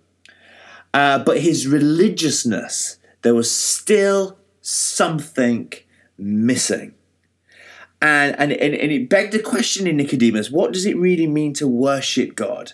Uh, 0.94 1.20
but 1.20 1.42
his 1.42 1.68
religiousness, 1.68 2.98
there 3.22 3.36
was 3.36 3.54
still 3.54 4.38
something 4.62 5.72
missing. 6.18 6.94
And, 8.02 8.36
and, 8.40 8.52
and, 8.54 8.74
and 8.74 8.92
it 8.92 9.10
begged 9.10 9.34
the 9.34 9.40
question 9.40 9.88
in 9.88 9.98
Nicodemus 9.98 10.52
what 10.52 10.74
does 10.74 10.86
it 10.86 10.98
really 10.98 11.28
mean 11.28 11.54
to 11.56 11.68
worship 11.68 12.36
God? 12.36 12.74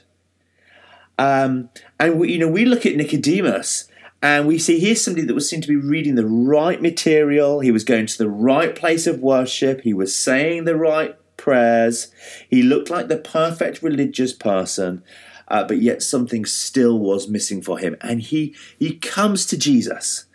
Um, 1.18 1.70
and 2.00 2.20
we, 2.20 2.34
you 2.34 2.40
know, 2.40 2.48
we 2.48 2.66
look 2.66 2.86
at 2.86 2.96
Nicodemus 2.96 3.88
and 4.22 4.48
we 4.48 4.60
see 4.60 4.80
here's 4.80 5.04
somebody 5.04 5.26
that 5.26 5.34
was 5.34 5.50
seen 5.50 5.62
to 5.62 5.68
be 5.68 5.76
reading 5.76 6.16
the 6.16 6.28
right 6.28 6.82
material. 6.82 7.60
He 7.60 7.72
was 7.72 7.84
going 7.84 8.06
to 8.06 8.18
the 8.18 8.30
right 8.30 8.76
place 8.76 9.08
of 9.08 9.20
worship. 9.20 9.82
He 9.82 9.94
was 9.94 10.16
saying 10.16 10.66
the 10.66 10.76
right 10.76 11.16
prayers. 11.42 12.12
He 12.50 12.62
looked 12.62 12.90
like 12.90 13.08
the 13.08 13.18
perfect 13.18 13.82
religious 13.82 14.32
person, 14.32 15.04
uh, 15.48 15.64
but 15.64 15.82
yet 15.82 16.04
something 16.04 16.46
still 16.46 17.00
was 17.00 17.28
missing 17.28 17.62
for 17.62 17.80
him. 17.80 17.98
And 18.02 18.22
he 18.22 18.56
he 18.80 18.96
comes 18.96 19.46
to 19.48 19.58
Jesus 19.58 20.26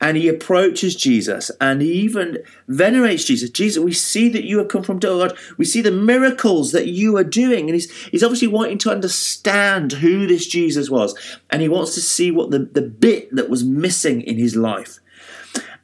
and 0.00 0.16
he 0.16 0.28
approaches 0.28 0.94
Jesus 0.94 1.50
and 1.60 1.80
he 1.80 1.92
even 1.92 2.38
venerates 2.66 3.24
Jesus. 3.24 3.50
Jesus, 3.50 3.82
we 3.82 3.92
see 3.92 4.28
that 4.28 4.44
you 4.44 4.58
have 4.58 4.68
come 4.68 4.82
from 4.82 4.98
God. 4.98 5.36
We 5.56 5.64
see 5.64 5.80
the 5.80 5.90
miracles 5.90 6.72
that 6.72 6.86
you 6.86 7.16
are 7.16 7.24
doing. 7.24 7.68
And 7.68 7.74
he's, 7.74 7.90
he's 8.08 8.22
obviously 8.22 8.48
wanting 8.48 8.78
to 8.78 8.90
understand 8.90 9.92
who 9.92 10.26
this 10.26 10.46
Jesus 10.46 10.88
was. 10.88 11.16
And 11.50 11.62
he 11.62 11.68
wants 11.68 11.94
to 11.94 12.00
see 12.00 12.30
what 12.30 12.50
the, 12.50 12.60
the 12.60 12.82
bit 12.82 13.34
that 13.34 13.50
was 13.50 13.64
missing 13.64 14.22
in 14.22 14.38
his 14.38 14.54
life. 14.54 15.00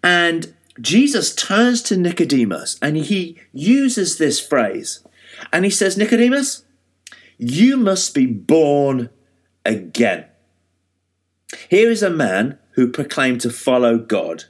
And 0.03 0.55
Jesus 0.81 1.35
turns 1.35 1.83
to 1.83 1.97
Nicodemus 1.97 2.79
and 2.83 2.97
he 2.97 3.39
uses 3.53 4.19
this 4.19 4.41
phrase. 4.45 5.05
And 5.53 5.65
he 5.65 5.71
says, 5.71 5.97
Nicodemus, 5.97 6.65
you 7.39 7.77
must 7.77 8.15
be 8.15 8.27
born 8.27 9.11
again. 9.65 10.27
Here 11.69 11.91
is 11.91 12.03
a 12.03 12.11
man 12.11 12.59
who 12.73 12.91
proclaimed 12.91 13.41
to 13.43 13.51
follow 13.51 13.99
God. 13.99 14.45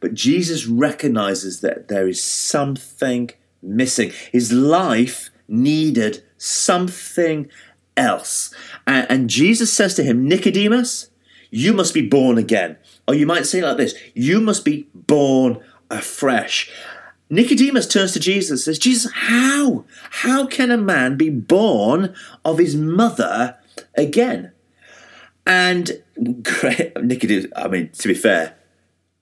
But 0.00 0.14
Jesus 0.14 0.66
recognizes 0.66 1.60
that 1.60 1.88
there 1.88 2.08
is 2.08 2.22
something 2.22 3.30
missing. 3.62 4.12
His 4.32 4.52
life 4.52 5.30
needed 5.46 6.24
something 6.38 7.48
else. 7.96 8.54
And, 8.86 9.28
Jesus 9.30 9.72
says 9.72 9.94
to 9.94 10.02
him, 10.02 10.26
Nicodemus, 10.26 11.10
you 11.50 11.72
must 11.72 11.94
be 11.94 12.06
born 12.06 12.38
again. 12.38 12.76
Or 13.08 13.14
you 13.14 13.26
might 13.26 13.46
say 13.46 13.62
like 13.62 13.76
this 13.76 13.94
you 14.14 14.40
must 14.40 14.64
be 14.64 14.88
born 14.94 15.60
afresh. 15.90 16.70
Nicodemus 17.30 17.86
turns 17.86 18.12
to 18.12 18.20
Jesus 18.20 18.50
and 18.50 18.60
says, 18.60 18.78
Jesus, 18.78 19.10
how? 19.10 19.86
How 20.10 20.46
can 20.46 20.70
a 20.70 20.76
man 20.76 21.16
be 21.16 21.30
born 21.30 22.14
of 22.44 22.58
his 22.58 22.76
mother 22.76 23.56
again? 23.94 24.52
And 25.46 26.02
great, 26.42 26.92
Nicodemus, 27.02 27.46
I 27.56 27.68
mean, 27.68 27.88
to 27.88 28.08
be 28.08 28.14
fair, 28.14 28.54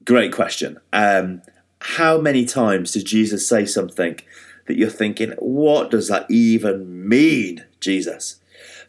great 0.05 0.33
question. 0.33 0.79
Um, 0.93 1.43
how 1.81 2.21
many 2.21 2.45
times 2.45 2.93
did 2.93 3.07
Jesus 3.07 3.49
say 3.49 3.65
something 3.65 4.19
that 4.67 4.77
you're 4.77 4.91
thinking, 4.91 5.31
what 5.39 5.91
does 5.91 6.09
that 6.09 6.29
even 6.31 7.09
mean, 7.09 7.65
Jesus? 7.79 8.41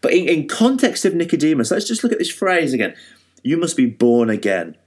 But 0.02 0.14
in, 0.14 0.28
in 0.28 0.48
context 0.48 1.06
of 1.06 1.14
Nicodemus, 1.14 1.72
let's 1.72 1.88
just 1.88 2.04
look 2.04 2.12
at 2.12 2.18
this 2.18 2.32
phrase 2.32 2.74
again. 2.74 2.96
You 3.44 3.58
must 3.58 3.78
be 3.78 3.86
born 3.86 4.30
again. 4.30 4.78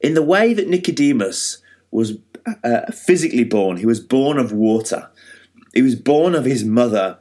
In 0.00 0.14
the 0.14 0.22
way 0.22 0.54
that 0.54 0.68
Nicodemus 0.68 1.58
was 1.90 2.18
uh, 2.64 2.90
physically 2.92 3.44
born, 3.44 3.76
he 3.76 3.86
was 3.86 4.00
born 4.00 4.38
of 4.38 4.52
water. 4.52 5.10
He 5.74 5.82
was 5.82 5.94
born 5.94 6.34
of 6.34 6.44
his 6.44 6.64
mother 6.64 7.18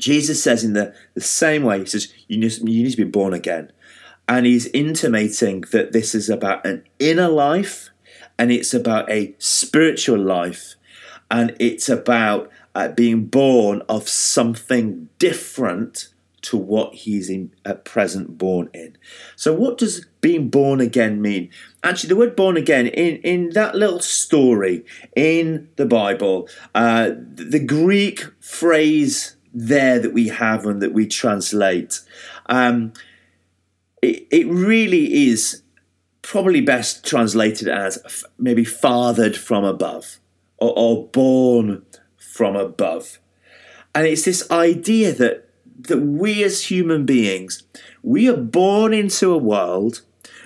Jesus 0.00 0.42
says 0.42 0.64
in 0.64 0.72
the, 0.72 0.94
the 1.14 1.20
same 1.20 1.62
way, 1.62 1.80
he 1.80 1.86
says, 1.86 2.12
you 2.28 2.38
need, 2.38 2.52
you 2.58 2.84
need 2.84 2.90
to 2.90 2.96
be 2.96 3.04
born 3.04 3.32
again. 3.32 3.70
And 4.28 4.46
he's 4.46 4.66
intimating 4.68 5.62
that 5.72 5.92
this 5.92 6.14
is 6.14 6.28
about 6.28 6.64
an 6.64 6.84
inner 6.98 7.28
life 7.28 7.90
and 8.38 8.50
it's 8.50 8.72
about 8.72 9.10
a 9.10 9.34
spiritual 9.38 10.18
life 10.18 10.74
and 11.30 11.54
it's 11.58 11.88
about 11.88 12.50
uh, 12.74 12.88
being 12.88 13.26
born 13.26 13.82
of 13.88 14.08
something 14.08 15.08
different 15.18 16.08
to 16.42 16.56
what 16.56 16.94
he's 16.94 17.28
in 17.28 17.52
at 17.64 17.84
present 17.84 18.38
born 18.38 18.70
in. 18.72 18.96
So 19.36 19.54
what 19.54 19.78
does 19.78 20.06
being 20.20 20.48
born 20.48 20.80
again 20.80 21.20
mean? 21.20 21.50
Actually, 21.82 22.08
the 22.08 22.16
word 22.16 22.36
born 22.36 22.56
again 22.56 22.86
in, 22.86 23.16
in 23.18 23.50
that 23.50 23.74
little 23.74 24.00
story 24.00 24.84
in 25.14 25.68
the 25.76 25.86
Bible, 25.86 26.48
uh, 26.74 27.10
the 27.34 27.64
Greek 27.64 28.24
phrase 28.40 29.36
there 29.52 29.98
that 29.98 30.12
we 30.12 30.28
have 30.28 30.64
and 30.64 30.80
that 30.80 30.92
we 30.92 31.06
translate. 31.06 32.00
Um, 32.46 32.92
it, 34.02 34.26
it 34.30 34.46
really 34.46 35.28
is 35.28 35.62
probably 36.22 36.60
best 36.60 37.04
translated 37.04 37.68
as 37.68 38.24
maybe 38.38 38.64
fathered 38.64 39.36
from 39.36 39.64
above 39.64 40.20
or, 40.58 40.72
or 40.76 41.06
born 41.08 41.84
from 42.16 42.56
above. 42.56 43.18
And 43.94 44.06
it's 44.06 44.24
this 44.24 44.48
idea 44.50 45.12
that 45.14 45.49
that 45.88 46.00
we 46.00 46.42
as 46.42 46.64
human 46.64 47.06
beings, 47.06 47.62
we 48.02 48.28
are 48.28 48.36
born 48.36 48.92
into 48.92 49.32
a 49.32 49.38
world 49.38 50.02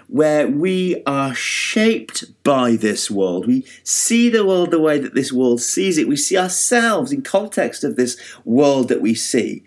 where 0.08 0.46
we 0.46 1.02
are 1.06 1.34
shaped 1.34 2.24
by 2.44 2.76
this 2.76 3.10
world. 3.10 3.46
We 3.46 3.66
see 3.82 4.28
the 4.28 4.44
world 4.44 4.70
the 4.70 4.80
way 4.80 4.98
that 4.98 5.14
this 5.14 5.32
world 5.32 5.60
sees 5.60 5.96
it. 5.96 6.06
We 6.06 6.16
see 6.16 6.36
ourselves 6.36 7.10
in 7.10 7.22
context 7.22 7.84
of 7.84 7.96
this 7.96 8.20
world 8.44 8.88
that 8.88 9.00
we 9.00 9.14
see. 9.14 9.64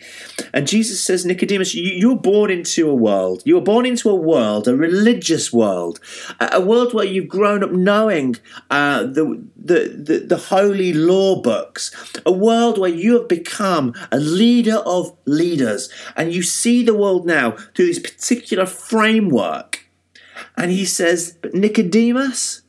And 0.54 0.68
Jesus 0.68 1.04
says, 1.04 1.26
Nicodemus, 1.26 1.74
you, 1.74 2.12
are 2.12 2.16
born 2.16 2.52
into 2.52 2.90
a 2.90 2.96
world. 2.96 3.42
You 3.46 3.56
were 3.56 3.62
born 3.62 3.86
into 3.86 4.10
a 4.10 4.16
world, 4.16 4.68
a 4.68 4.76
religious 4.76 5.52
world, 5.52 6.00
a, 6.40 6.62
world 6.62 6.94
where 6.94 7.06
you've 7.06 7.28
grown 7.28 7.64
up 7.64 7.72
knowing 7.72 8.36
uh, 8.70 9.04
the, 9.04 9.44
the, 9.56 9.90
the, 9.98 10.20
the 10.28 10.38
holy 10.38 10.94
law 10.94 11.42
books, 11.42 11.92
a 12.26 12.32
world 12.32 12.78
where 12.78 12.90
you 12.90 13.18
have 13.18 13.28
become 13.28 13.94
a 14.12 14.18
leader 14.20 14.78
of 14.86 15.16
leaders. 15.26 15.90
And 16.16 16.32
you 16.32 16.44
see 16.44 16.84
the 16.84 16.94
world 16.94 17.26
now 17.26 17.52
through 17.76 17.88
this 17.88 18.00
particular 18.00 18.66
framework 18.66 19.77
and 20.58 20.72
he 20.72 20.84
says, 20.84 21.38
But 21.42 21.54
Nicodemus, 21.54 22.64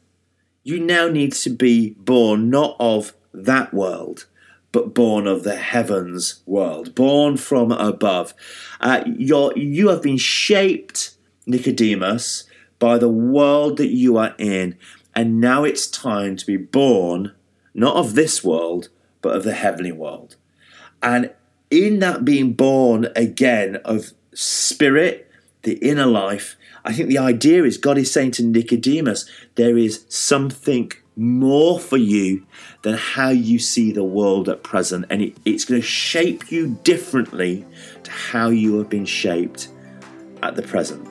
you 0.62 0.78
now 0.78 1.08
need 1.08 1.32
to 1.32 1.50
be 1.50 1.90
born 1.98 2.50
not 2.50 2.76
of 2.78 3.14
that 3.32 3.72
world, 3.72 4.26
but 4.70 4.94
born 4.94 5.26
of 5.26 5.42
the 5.42 5.56
heavens 5.56 6.42
world, 6.44 6.94
born 6.94 7.38
from 7.38 7.72
above. 7.72 8.34
Uh, 8.80 9.02
you're, 9.06 9.56
you 9.56 9.88
have 9.88 10.02
been 10.02 10.18
shaped, 10.18 11.16
Nicodemus, 11.46 12.44
by 12.78 12.98
the 12.98 13.08
world 13.08 13.78
that 13.78 13.88
you 13.88 14.18
are 14.18 14.34
in. 14.38 14.76
And 15.14 15.40
now 15.40 15.64
it's 15.64 15.86
time 15.86 16.36
to 16.36 16.46
be 16.46 16.58
born, 16.58 17.34
not 17.72 17.96
of 17.96 18.14
this 18.14 18.44
world, 18.44 18.90
but 19.22 19.34
of 19.34 19.44
the 19.44 19.54
heavenly 19.54 19.92
world. 19.92 20.36
And 21.02 21.32
in 21.70 21.98
that 22.00 22.24
being 22.24 22.52
born 22.52 23.08
again 23.16 23.76
of 23.84 24.12
spirit, 24.34 25.27
the 25.62 25.74
inner 25.74 26.06
life, 26.06 26.56
I 26.84 26.92
think 26.92 27.08
the 27.08 27.18
idea 27.18 27.64
is 27.64 27.78
God 27.78 27.98
is 27.98 28.10
saying 28.10 28.32
to 28.32 28.44
Nicodemus, 28.44 29.28
there 29.56 29.76
is 29.76 30.04
something 30.08 30.92
more 31.16 31.80
for 31.80 31.96
you 31.96 32.46
than 32.82 32.94
how 32.94 33.30
you 33.30 33.58
see 33.58 33.90
the 33.90 34.04
world 34.04 34.48
at 34.48 34.62
present. 34.62 35.04
And 35.10 35.20
it, 35.20 35.36
it's 35.44 35.64
going 35.64 35.80
to 35.80 35.86
shape 35.86 36.52
you 36.52 36.78
differently 36.84 37.66
to 38.04 38.10
how 38.10 38.48
you 38.48 38.78
have 38.78 38.88
been 38.88 39.04
shaped 39.04 39.68
at 40.42 40.54
the 40.54 40.62
present. 40.62 41.04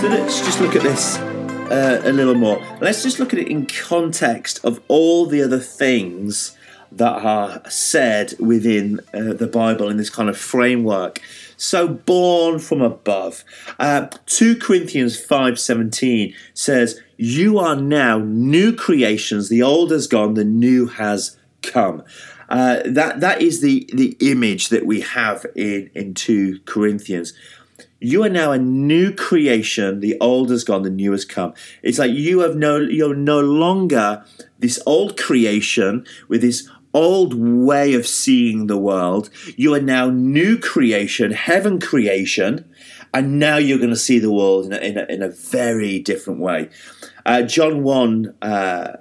So 0.00 0.08
let's 0.08 0.40
just 0.40 0.60
look 0.62 0.74
at 0.74 0.82
this 0.82 1.29
uh, 1.70 2.00
a 2.02 2.12
little 2.12 2.34
more. 2.34 2.62
Let's 2.80 3.02
just 3.02 3.18
look 3.18 3.32
at 3.32 3.38
it 3.38 3.48
in 3.48 3.66
context 3.66 4.64
of 4.64 4.80
all 4.88 5.26
the 5.26 5.42
other 5.42 5.58
things 5.58 6.56
that 6.92 7.24
are 7.24 7.62
said 7.70 8.34
within 8.40 9.00
uh, 9.14 9.32
the 9.32 9.46
Bible 9.46 9.88
in 9.88 9.96
this 9.96 10.10
kind 10.10 10.28
of 10.28 10.36
framework. 10.36 11.20
So 11.56 11.86
born 11.86 12.58
from 12.58 12.80
above. 12.80 13.44
Uh, 13.78 14.08
2 14.26 14.56
Corinthians 14.56 15.16
5:17 15.16 16.34
says, 16.54 17.00
"You 17.16 17.58
are 17.58 17.76
now 17.76 18.18
new 18.18 18.72
creations. 18.72 19.48
The 19.48 19.62
old 19.62 19.90
has 19.90 20.06
gone, 20.06 20.34
the 20.34 20.44
new 20.44 20.86
has 20.86 21.36
come. 21.62 22.02
Uh, 22.48 22.80
that 22.84 23.20
that 23.20 23.40
is 23.40 23.60
the 23.60 23.88
the 23.92 24.16
image 24.20 24.70
that 24.70 24.84
we 24.84 25.02
have 25.02 25.46
in 25.54 25.90
in 25.94 26.14
two 26.14 26.58
Corinthians. 26.64 27.32
You 28.00 28.24
are 28.24 28.30
now 28.30 28.52
a 28.52 28.58
new 28.58 29.12
creation. 29.12 30.00
The 30.00 30.16
old 30.20 30.50
has 30.50 30.64
gone, 30.64 30.82
the 30.82 30.90
new 30.90 31.12
has 31.12 31.26
come. 31.26 31.52
It's 31.82 31.98
like 31.98 32.12
you 32.12 32.40
have 32.40 32.56
no 32.56 32.78
you're 32.78 33.14
no 33.14 33.40
longer 33.40 34.24
this 34.58 34.80
old 34.86 35.18
creation 35.18 36.06
with 36.28 36.40
this 36.40 36.68
old 36.94 37.34
way 37.34 37.94
of 37.94 38.06
seeing 38.06 38.66
the 38.66 38.78
world. 38.78 39.30
You 39.56 39.74
are 39.74 39.80
now 39.80 40.08
new 40.08 40.58
creation, 40.58 41.32
heaven 41.32 41.78
creation, 41.78 42.72
and 43.12 43.38
now 43.38 43.56
you're 43.56 43.78
going 43.78 43.90
to 43.90 43.96
see 43.96 44.18
the 44.18 44.32
world 44.32 44.66
in 44.66 44.72
a, 44.72 44.78
in 44.78 44.98
a, 44.98 45.04
in 45.04 45.22
a 45.22 45.28
very 45.28 45.98
different 45.98 46.40
way. 46.40 46.70
Uh, 47.26 47.42
John 47.42 47.82
1 47.82 48.34
uh, 48.42 48.96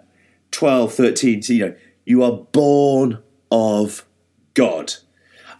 12, 0.52 0.94
13, 0.94 1.42
so, 1.42 1.54
you 1.54 1.66
know, 1.68 1.76
you 2.06 2.24
are 2.24 2.32
born 2.32 3.22
of 3.52 4.06
God. 4.54 4.94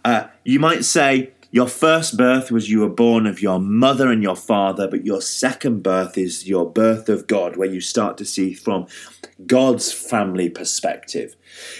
Uh, 0.04 0.28
you 0.44 0.58
might 0.58 0.84
say 0.84 1.32
your 1.50 1.66
first 1.66 2.16
birth 2.16 2.50
was 2.50 2.70
you 2.70 2.80
were 2.80 2.88
born 2.88 3.26
of 3.26 3.42
your 3.42 3.58
mother 3.58 4.10
and 4.10 4.22
your 4.22 4.36
father, 4.36 4.86
but 4.86 5.04
your 5.04 5.20
second 5.20 5.82
birth 5.82 6.16
is 6.16 6.48
your 6.48 6.70
birth 6.70 7.08
of 7.08 7.26
God, 7.26 7.56
where 7.56 7.68
you 7.68 7.80
start 7.80 8.16
to 8.18 8.24
see 8.24 8.54
from 8.54 8.86
God's 9.46 9.92
family 9.92 10.48
perspective. 10.48 11.34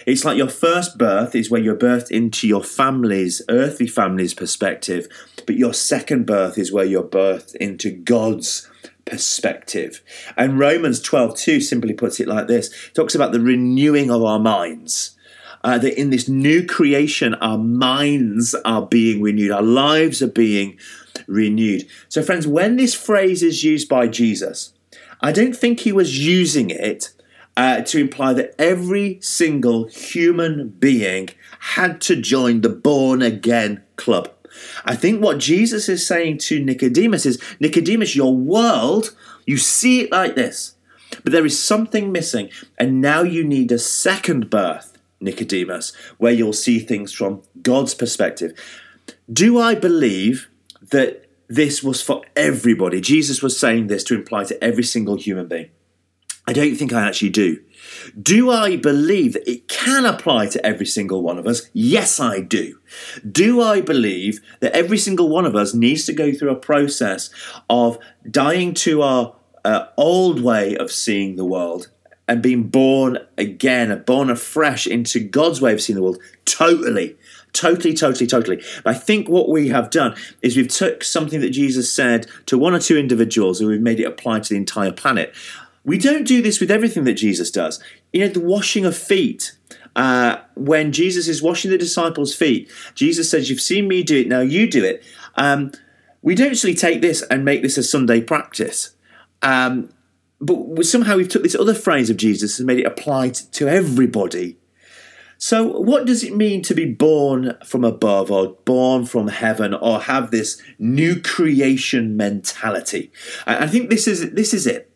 It's 0.07 0.25
like 0.25 0.37
your 0.37 0.49
first 0.49 0.99
birth 0.99 1.37
is 1.37 1.51
where 1.51 1.61
you're 1.61 1.77
birthed 1.77 2.11
into 2.11 2.49
your 2.49 2.65
family's, 2.65 3.43
earthly 3.49 3.87
family's 3.87 4.35
perspective, 4.35 5.07
but 5.47 5.57
your 5.57 5.75
second 5.75 6.27
birth 6.27 6.59
is 6.59 6.73
where 6.73 6.85
you're 6.85 7.05
birthed 7.05 7.55
into 7.57 7.93
God's 7.93 8.69
perspective. 9.05 10.03
And 10.37 10.59
Romans 10.59 11.01
12 11.01 11.37
2 11.37 11.61
simply 11.61 11.93
puts 11.93 12.19
it 12.19 12.29
like 12.29 12.49
this 12.49 12.91
talks 12.93 13.15
about 13.15 13.33
the 13.33 13.41
renewing 13.41 14.11
of 14.11 14.23
our 14.23 14.39
minds 14.39 15.17
uh, 15.63 15.79
that 15.79 15.99
in 15.99 16.11
this 16.11 16.29
new 16.29 16.65
creation, 16.65 17.35
our 17.35 17.59
minds 17.59 18.55
are 18.65 18.87
being 18.87 19.23
renewed, 19.23 19.51
our 19.51 19.63
lives 19.63 20.23
are 20.23 20.29
being 20.29 20.79
renewed. 21.27 21.87
So, 22.09 22.23
friends, 22.23 22.47
when 22.47 22.77
this 22.77 22.95
phrase 22.95 23.43
is 23.43 23.65
used 23.65 23.89
by 23.89 24.09
Jesus, 24.09 24.73
I 25.21 25.33
don't 25.33 25.55
think 25.55 25.81
he 25.81 25.93
was 25.93 26.25
using 26.27 26.71
it 26.71 27.13
uh, 27.57 27.83
to 27.83 27.99
imply 27.99 28.33
that 28.33 28.55
every 28.59 29.19
single 29.21 29.87
human 29.87 30.71
being 30.71 31.29
had 31.61 32.01
to 32.03 32.17
join 32.17 32.63
the 32.63 32.71
born 32.71 33.21
again 33.21 33.83
club. 33.97 34.31
I 34.85 34.97
think 34.97 35.23
what 35.23 35.39
Jesus 35.39 35.89
is 35.89 36.07
saying 36.07 36.39
to 36.39 36.63
Nicodemus 36.63 37.27
is 37.27 37.41
Nicodemus, 37.61 38.17
your 38.17 38.35
world, 38.35 39.15
you 39.47 39.57
see 39.57 40.01
it 40.01 40.13
like 40.13 40.35
this, 40.35 40.75
but 41.23 41.33
there 41.33 41.47
is 41.47 41.63
something 41.63 42.13
missing, 42.13 42.51
and 42.79 43.01
now 43.01 43.23
you 43.23 43.45
need 43.45 43.71
a 43.73 43.79
second 43.79 44.51
birth. 44.51 44.90
Nicodemus, 45.21 45.93
where 46.19 46.33
you'll 46.33 46.53
see 46.53 46.79
things 46.79 47.13
from 47.13 47.43
God's 47.63 47.95
perspective. 47.95 48.59
Do 49.33 49.59
I 49.59 49.75
believe 49.75 50.49
that 50.91 51.27
this 51.49 51.83
was 51.83 52.03
for 52.03 52.23
everybody? 52.37 53.01
Jesus 53.01 53.43
was 53.43 53.59
saying 53.59 53.89
this 53.89 54.05
to 54.05 54.15
imply 54.15 54.45
to 54.45 54.63
every 54.63 54.85
single 54.85 55.17
human 55.17 55.49
being. 55.49 55.71
I 56.47 56.53
don't 56.53 56.75
think 56.75 56.93
I 56.93 57.07
actually 57.07 57.31
do. 57.31 57.61
Do 58.21 58.51
I 58.51 58.77
believe 58.77 59.35
that 59.35 59.49
it 59.49 59.69
can 59.69 60.05
apply 60.05 60.47
to 60.49 60.67
every 60.67 60.87
single 60.87 61.23
one 61.23 61.39
of 61.39 61.47
us? 61.47 61.71
Yes, 61.73 62.19
I 62.19 62.41
do. 62.41 62.79
Do 63.31 63.61
I 63.61 63.81
believe 63.81 64.41
that 64.61 64.73
every 64.73 64.99
single 64.99 65.29
one 65.29 65.47
of 65.47 65.55
us 65.55 65.75
needs 65.75 66.07
to 66.07 66.13
go 66.13 66.33
through 66.33 66.51
a 66.51 66.57
process 66.57 67.31
of 67.69 67.99
dying 68.29 68.75
to 68.75 69.03
our 69.03 69.37
uh, 69.65 69.87
old 69.97 70.43
way 70.43 70.77
of 70.77 70.91
seeing 70.91 71.37
the 71.37 71.45
world 71.45 71.91
and 72.31 72.41
being 72.41 72.63
born 72.63 73.19
again, 73.37 74.05
born 74.07 74.31
afresh 74.31 74.87
into 74.87 75.19
God's 75.19 75.61
way 75.61 75.73
of 75.73 75.81
seeing 75.81 75.97
the 75.97 76.03
world. 76.03 76.23
Totally, 76.45 77.17
totally, 77.53 77.93
totally, 77.93 78.29
totally. 78.29 78.63
I 78.87 78.95
think 78.95 79.29
what 79.29 79.49
we 79.49 79.71
have 79.71 79.91
done 79.91 80.15
is 80.41 80.57
we've 80.57 80.69
took 80.69 81.03
something 81.03 81.41
that 81.41 81.51
Jesus 81.51 81.93
said 81.93 82.29
to 82.47 82.57
one 82.57 82.73
or 82.73 82.79
two 82.79 82.97
individuals 82.97 83.61
and 83.61 83.69
we've 83.69 83.81
made 83.81 83.99
it 83.99 84.05
apply 84.05 84.39
to 84.39 84.49
the 84.49 84.57
entire 84.57 84.93
planet. 84.93 85.35
We 85.85 85.99
don't 85.99 86.23
do 86.23 86.41
this 86.41 86.61
with 86.61 86.71
everything 86.71 87.03
that 87.03 87.15
Jesus 87.15 87.51
does. 87.51 87.83
You 88.13 88.21
know, 88.21 88.29
the 88.29 88.39
washing 88.39 88.85
of 88.85 88.97
feet. 88.97 89.57
Uh, 89.97 90.37
when 90.55 90.93
Jesus 90.93 91.27
is 91.27 91.43
washing 91.43 91.73
the 91.73 91.77
disciples' 91.77 92.33
feet, 92.33 92.71
Jesus 92.95 93.29
says, 93.29 93.51
You've 93.51 93.61
seen 93.61 93.89
me 93.89 94.05
do 94.05 94.21
it, 94.21 94.29
now 94.29 94.39
you 94.39 94.71
do 94.71 94.85
it. 94.85 95.03
Um, 95.35 95.73
we 96.23 96.37
don't 96.37 96.53
actually 96.53 96.75
take 96.75 97.01
this 97.01 97.23
and 97.23 97.45
make 97.45 97.63
this 97.63 97.77
a 97.77 97.83
Sunday 97.83 98.21
practice. 98.21 98.95
Um, 99.43 99.91
but 100.41 100.85
somehow 100.85 101.17
we've 101.17 101.29
took 101.29 101.43
this 101.43 101.55
other 101.55 101.75
phrase 101.75 102.11
of 102.11 102.17
Jesus 102.17 102.59
and 102.59 102.67
made 102.67 102.79
it 102.79 102.87
apply 102.87 103.31
to 103.31 103.69
everybody. 103.69 104.59
So, 105.37 105.65
what 105.65 106.07
does 106.07 106.23
it 106.23 106.37
mean 106.37 106.63
to 106.63 106.75
be 106.75 106.85
born 106.85 107.57
from 107.65 107.85
above 107.85 108.31
or 108.31 108.57
born 108.65 109.07
from 109.07 109.29
heaven 109.29 109.73
or 109.73 110.01
have 110.01 110.31
this 110.31 110.61
new 110.79 111.21
creation 111.21 112.17
mentality? 112.17 113.11
I 113.47 113.67
think 113.67 113.89
this 113.89 114.07
is 114.07 114.33
this 114.33 114.53
is 114.53 114.67
it. 114.67 114.93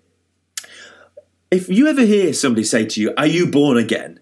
If 1.50 1.68
you 1.68 1.86
ever 1.86 2.02
hear 2.02 2.32
somebody 2.32 2.64
say 2.64 2.84
to 2.84 3.00
you, 3.00 3.14
"Are 3.16 3.26
you 3.26 3.46
born 3.46 3.78
again?" 3.78 4.20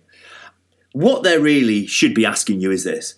what 0.92 1.22
they 1.22 1.38
really 1.38 1.86
should 1.86 2.14
be 2.14 2.26
asking 2.26 2.60
you 2.60 2.70
is 2.70 2.84
this: 2.84 3.14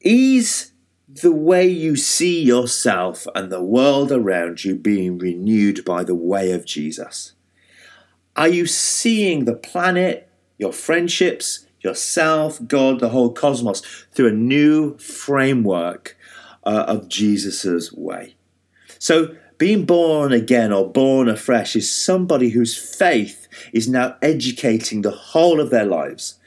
Is 0.00 0.72
the 1.22 1.32
way 1.32 1.66
you 1.66 1.94
see 1.94 2.42
yourself 2.42 3.26
and 3.34 3.50
the 3.50 3.62
world 3.62 4.10
around 4.10 4.64
you 4.64 4.74
being 4.74 5.16
renewed 5.16 5.84
by 5.84 6.02
the 6.02 6.14
way 6.14 6.50
of 6.50 6.64
Jesus? 6.64 7.34
Are 8.34 8.48
you 8.48 8.66
seeing 8.66 9.44
the 9.44 9.54
planet, 9.54 10.28
your 10.58 10.72
friendships, 10.72 11.66
yourself, 11.80 12.58
God, 12.66 12.98
the 12.98 13.10
whole 13.10 13.32
cosmos 13.32 13.80
through 14.12 14.28
a 14.28 14.32
new 14.32 14.98
framework 14.98 16.16
uh, 16.64 16.84
of 16.88 17.08
Jesus' 17.08 17.92
way? 17.92 18.34
So, 18.98 19.36
being 19.56 19.84
born 19.84 20.32
again 20.32 20.72
or 20.72 20.90
born 20.90 21.28
afresh 21.28 21.76
is 21.76 21.94
somebody 21.94 22.48
whose 22.48 22.76
faith 22.76 23.46
is 23.72 23.88
now 23.88 24.16
educating 24.20 25.02
the 25.02 25.12
whole 25.12 25.60
of 25.60 25.70
their 25.70 25.84
lives 25.84 26.40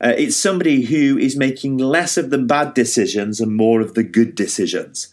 uh, 0.00 0.12
it's 0.16 0.36
somebody 0.36 0.82
who 0.82 1.16
is 1.18 1.36
making 1.36 1.78
less 1.78 2.16
of 2.16 2.30
the 2.30 2.38
bad 2.38 2.74
decisions 2.74 3.40
and 3.40 3.56
more 3.56 3.80
of 3.80 3.94
the 3.94 4.02
good 4.02 4.34
decisions. 4.34 5.08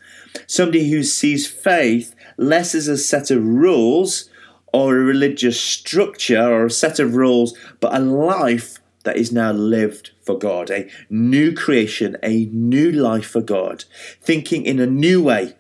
Somebody 0.48 0.90
who 0.90 1.04
sees 1.04 1.48
faith 1.48 2.16
less 2.38 2.76
as 2.76 2.88
a 2.88 2.98
set 2.98 3.32
of 3.32 3.46
rules 3.46 4.30
or 4.74 4.98
a 4.98 5.04
religious 5.04 5.60
structure 5.60 6.42
or 6.42 6.66
a 6.66 6.72
set 6.72 7.00
of 7.00 7.16
rules, 7.16 7.58
but 7.80 7.96
a 7.96 8.00
life 8.00 8.80
that 9.04 9.18
is 9.18 9.32
now 9.32 9.52
lived 9.52 10.12
for 10.22 10.38
God, 10.38 10.70
a 10.70 10.90
new 11.10 11.54
creation, 11.54 12.18
a 12.24 12.46
new 12.46 12.92
life 12.92 13.26
for 13.26 13.42
God, 13.42 13.86
thinking 14.22 14.66
in 14.66 14.80
a 14.80 14.88
new 14.88 15.22
way, 15.22 15.56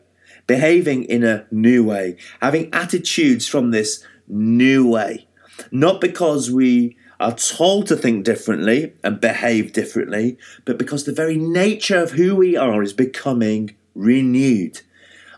behaving 0.47 1.03
in 1.05 1.23
a 1.23 1.45
new 1.51 1.83
way, 1.83 2.17
having 2.41 2.73
attitudes 2.73 3.47
from 3.47 3.71
this 3.71 4.03
new 4.27 4.89
way. 4.89 5.27
Not 5.71 6.01
because 6.01 6.49
we 6.49 6.97
are 7.23 7.35
told 7.35 7.87
to 7.87 7.95
think 7.95 8.25
differently 8.25 8.93
and 9.01 9.21
behave 9.21 9.71
differently, 9.71 10.37
but 10.65 10.77
because 10.77 11.05
the 11.05 11.13
very 11.13 11.37
nature 11.37 11.97
of 12.03 12.11
who 12.11 12.35
we 12.35 12.57
are 12.57 12.83
is 12.83 12.91
becoming 12.91 13.73
renewed. 13.95 14.81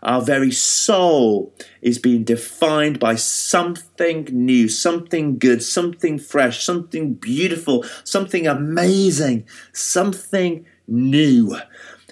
Our 0.01 0.21
very 0.21 0.51
soul 0.51 1.53
is 1.83 1.99
being 1.99 2.23
defined 2.23 2.99
by 2.99 3.15
something 3.15 4.27
new, 4.31 4.67
something 4.67 5.37
good, 5.37 5.61
something 5.61 6.17
fresh, 6.17 6.63
something 6.63 7.13
beautiful, 7.13 7.85
something 8.03 8.47
amazing, 8.47 9.45
something 9.71 10.65
new. 10.87 11.57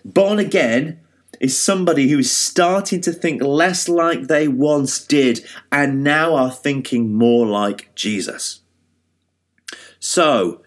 Born 0.06 0.38
again 0.38 1.00
is 1.40 1.58
somebody 1.58 2.10
who 2.10 2.20
is 2.20 2.32
starting 2.32 3.02
to 3.02 3.12
think 3.12 3.42
less 3.42 3.90
like 3.90 4.28
they 4.28 4.48
once 4.48 5.04
did 5.04 5.44
and 5.72 6.04
now 6.04 6.36
are 6.36 6.52
thinking 6.52 7.14
more 7.16 7.48
like 7.48 7.94
Jesus. 7.96 8.63
So, 10.04 10.60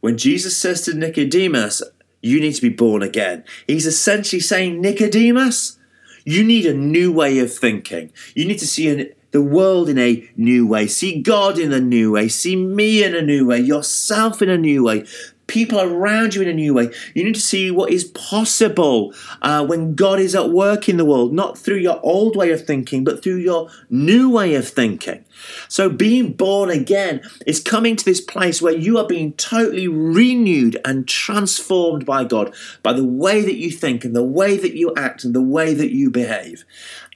when 0.00 0.16
Jesus 0.16 0.56
says 0.56 0.80
to 0.82 0.94
Nicodemus, 0.94 1.82
You 2.22 2.40
need 2.40 2.54
to 2.54 2.62
be 2.62 2.70
born 2.70 3.02
again, 3.02 3.44
he's 3.66 3.86
essentially 3.86 4.40
saying, 4.40 4.80
Nicodemus, 4.80 5.78
you 6.24 6.42
need 6.42 6.64
a 6.64 6.72
new 6.72 7.12
way 7.12 7.38
of 7.38 7.52
thinking. 7.52 8.10
You 8.34 8.46
need 8.46 8.58
to 8.60 8.66
see 8.66 8.88
an, 8.88 9.10
the 9.30 9.42
world 9.42 9.90
in 9.90 9.98
a 9.98 10.26
new 10.38 10.66
way, 10.66 10.86
see 10.86 11.20
God 11.20 11.58
in 11.58 11.70
a 11.74 11.82
new 11.82 12.12
way, 12.12 12.28
see 12.28 12.56
me 12.56 13.04
in 13.04 13.14
a 13.14 13.20
new 13.20 13.46
way, 13.46 13.60
yourself 13.60 14.40
in 14.40 14.48
a 14.48 14.56
new 14.56 14.84
way, 14.84 15.04
people 15.48 15.80
around 15.80 16.34
you 16.34 16.42
in 16.42 16.48
a 16.48 16.54
new 16.54 16.74
way. 16.74 16.90
You 17.14 17.24
need 17.24 17.34
to 17.34 17.40
see 17.40 17.70
what 17.70 17.90
is 17.90 18.04
possible 18.04 19.12
uh, 19.42 19.66
when 19.66 19.94
God 19.94 20.20
is 20.20 20.34
at 20.34 20.50
work 20.50 20.88
in 20.88 20.96
the 20.96 21.04
world, 21.04 21.32
not 21.32 21.58
through 21.58 21.78
your 21.78 22.00
old 22.04 22.36
way 22.36 22.52
of 22.52 22.64
thinking, 22.64 23.02
but 23.02 23.22
through 23.22 23.38
your 23.38 23.68
new 23.90 24.30
way 24.30 24.54
of 24.54 24.68
thinking. 24.68 25.24
So, 25.68 25.88
being 25.88 26.32
born 26.32 26.70
again 26.70 27.22
is 27.46 27.60
coming 27.60 27.96
to 27.96 28.04
this 28.04 28.20
place 28.20 28.60
where 28.60 28.76
you 28.76 28.98
are 28.98 29.06
being 29.06 29.32
totally 29.34 29.88
renewed 29.88 30.78
and 30.84 31.08
transformed 31.08 32.04
by 32.04 32.24
God, 32.24 32.54
by 32.82 32.92
the 32.92 33.04
way 33.04 33.42
that 33.42 33.56
you 33.56 33.70
think 33.70 34.04
and 34.04 34.14
the 34.14 34.22
way 34.22 34.56
that 34.56 34.74
you 34.74 34.92
act 34.96 35.24
and 35.24 35.34
the 35.34 35.42
way 35.42 35.74
that 35.74 35.92
you 35.92 36.10
behave. 36.10 36.64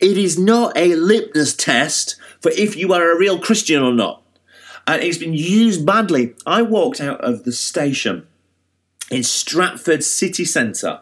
It 0.01 0.17
is 0.17 0.39
not 0.39 0.77
a 0.77 0.95
litmus 0.95 1.55
test 1.55 2.17
for 2.41 2.51
if 2.53 2.77
you 2.77 2.93
are 2.93 3.13
a 3.13 3.19
real 3.19 3.39
Christian 3.39 3.83
or 3.83 3.93
not. 3.93 4.22
And 4.87 5.03
it's 5.03 5.19
been 5.19 5.35
used 5.35 5.87
badly. 5.87 6.35
I 6.47 6.63
walked 6.63 7.01
out 7.01 7.21
of 7.21 7.45
the 7.45 7.53
station 7.53 8.27
in 9.11 9.23
Stratford 9.23 10.03
city 10.03 10.45
centre, 10.45 11.01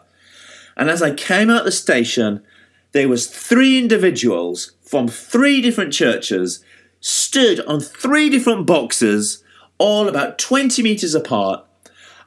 and 0.75 0.89
as 0.89 1.01
I 1.01 1.13
came 1.13 1.49
out 1.49 1.65
the 1.65 1.71
station, 1.71 2.43
there 2.91 3.07
was 3.07 3.27
three 3.27 3.77
individuals 3.77 4.73
from 4.81 5.07
three 5.07 5.61
different 5.61 5.93
churches 5.93 6.63
stood 6.99 7.59
on 7.61 7.79
three 7.79 8.29
different 8.29 8.67
boxes, 8.67 9.43
all 9.77 10.07
about 10.07 10.37
20 10.37 10.83
metres 10.83 11.15
apart, 11.15 11.65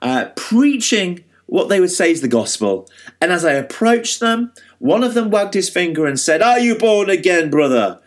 uh, 0.03 0.27
preaching 0.37 1.25
what 1.47 1.69
they 1.69 1.81
would 1.81 1.91
say 1.91 2.11
is 2.11 2.21
the 2.21 2.29
gospel. 2.29 2.89
And 3.21 3.31
as 3.31 3.45
I 3.45 3.53
approached 3.53 4.21
them, 4.21 4.53
one 4.79 5.05
of 5.05 5.15
them 5.15 5.31
wagged 5.31 5.55
his 5.55 5.71
finger 5.71 6.07
and 6.07 6.19
said, 6.19 6.43
Are 6.43 6.59
you 6.59 6.77
born 6.77 7.09
again, 7.09 7.51
brother? 7.51 8.01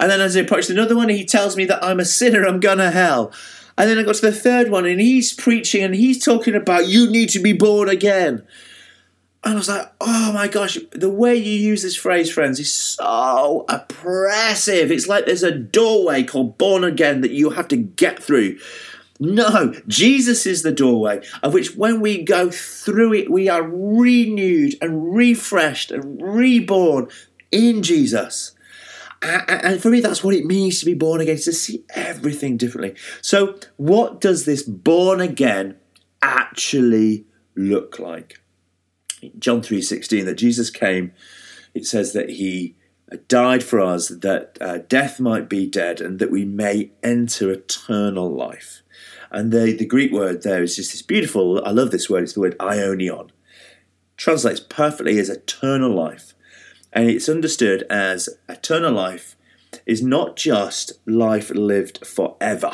And 0.00 0.10
then 0.10 0.20
as 0.20 0.36
I 0.36 0.40
approached 0.40 0.70
another 0.70 0.96
one, 0.96 1.10
he 1.10 1.24
tells 1.24 1.56
me 1.56 1.66
that 1.66 1.84
I'm 1.84 2.00
a 2.00 2.04
sinner, 2.04 2.44
I'm 2.44 2.60
to 2.60 2.90
hell. 2.90 3.32
And 3.76 3.88
then 3.88 3.98
I 3.98 4.02
got 4.02 4.16
to 4.16 4.22
the 4.22 4.32
third 4.32 4.70
one, 4.70 4.86
and 4.86 5.00
he's 5.00 5.32
preaching 5.32 5.82
and 5.84 5.94
he's 5.94 6.24
talking 6.24 6.54
about 6.54 6.88
you 6.88 7.08
need 7.08 7.28
to 7.30 7.38
be 7.38 7.52
born 7.52 7.88
again. 7.88 8.46
And 9.42 9.54
I 9.54 9.56
was 9.56 9.68
like, 9.68 9.90
oh 10.00 10.32
my 10.32 10.48
gosh, 10.48 10.78
the 10.92 11.08
way 11.08 11.34
you 11.34 11.52
use 11.52 11.82
this 11.82 11.96
phrase, 11.96 12.30
friends, 12.30 12.58
is 12.60 12.72
so 12.72 13.64
oppressive. 13.68 14.90
It's 14.90 15.08
like 15.08 15.26
there's 15.26 15.42
a 15.42 15.50
doorway 15.50 16.24
called 16.24 16.58
born 16.58 16.84
again 16.84 17.20
that 17.22 17.30
you 17.30 17.50
have 17.50 17.68
to 17.68 17.76
get 17.76 18.22
through. 18.22 18.58
No, 19.18 19.74
Jesus 19.86 20.46
is 20.46 20.62
the 20.62 20.72
doorway 20.72 21.22
of 21.42 21.52
which 21.52 21.76
when 21.76 22.00
we 22.00 22.22
go 22.22 22.50
through 22.50 23.14
it, 23.14 23.30
we 23.30 23.50
are 23.50 23.62
renewed 23.62 24.76
and 24.80 25.14
refreshed 25.14 25.90
and 25.90 26.20
reborn 26.20 27.08
in 27.50 27.82
Jesus. 27.82 28.52
And 29.22 29.82
for 29.82 29.90
me, 29.90 30.00
that's 30.00 30.24
what 30.24 30.34
it 30.34 30.46
means 30.46 30.80
to 30.80 30.86
be 30.86 30.94
born 30.94 31.20
again, 31.20 31.36
to 31.36 31.52
see 31.52 31.84
everything 31.94 32.56
differently. 32.56 32.94
So, 33.20 33.58
what 33.76 34.20
does 34.20 34.46
this 34.46 34.62
born 34.62 35.20
again 35.20 35.76
actually 36.22 37.26
look 37.54 37.98
like? 37.98 38.40
John 39.38 39.60
3:16 39.60 40.24
that 40.24 40.36
Jesus 40.36 40.70
came 40.70 41.12
it 41.74 41.86
says 41.86 42.12
that 42.12 42.30
he 42.30 42.76
died 43.28 43.62
for 43.62 43.80
us 43.80 44.08
that 44.08 44.56
uh, 44.60 44.78
death 44.88 45.20
might 45.20 45.48
be 45.48 45.66
dead 45.66 46.00
and 46.00 46.18
that 46.18 46.30
we 46.30 46.44
may 46.44 46.92
enter 47.02 47.50
eternal 47.50 48.32
life. 48.32 48.82
And 49.30 49.52
the, 49.52 49.72
the 49.72 49.86
Greek 49.86 50.12
word 50.12 50.42
there 50.42 50.62
is 50.62 50.76
just 50.76 50.92
this 50.92 51.02
beautiful, 51.02 51.64
I 51.64 51.70
love 51.70 51.90
this 51.90 52.10
word, 52.10 52.24
it's 52.24 52.34
the 52.34 52.40
word 52.40 52.58
aionion. 52.58 53.30
Translates 54.16 54.60
perfectly 54.60 55.18
as 55.18 55.28
eternal 55.28 55.94
life. 55.94 56.34
And 56.92 57.08
it's 57.08 57.28
understood 57.28 57.84
as 57.88 58.28
eternal 58.48 58.92
life 58.92 59.36
is 59.86 60.02
not 60.02 60.36
just 60.36 60.92
life 61.06 61.50
lived 61.50 62.04
forever. 62.06 62.72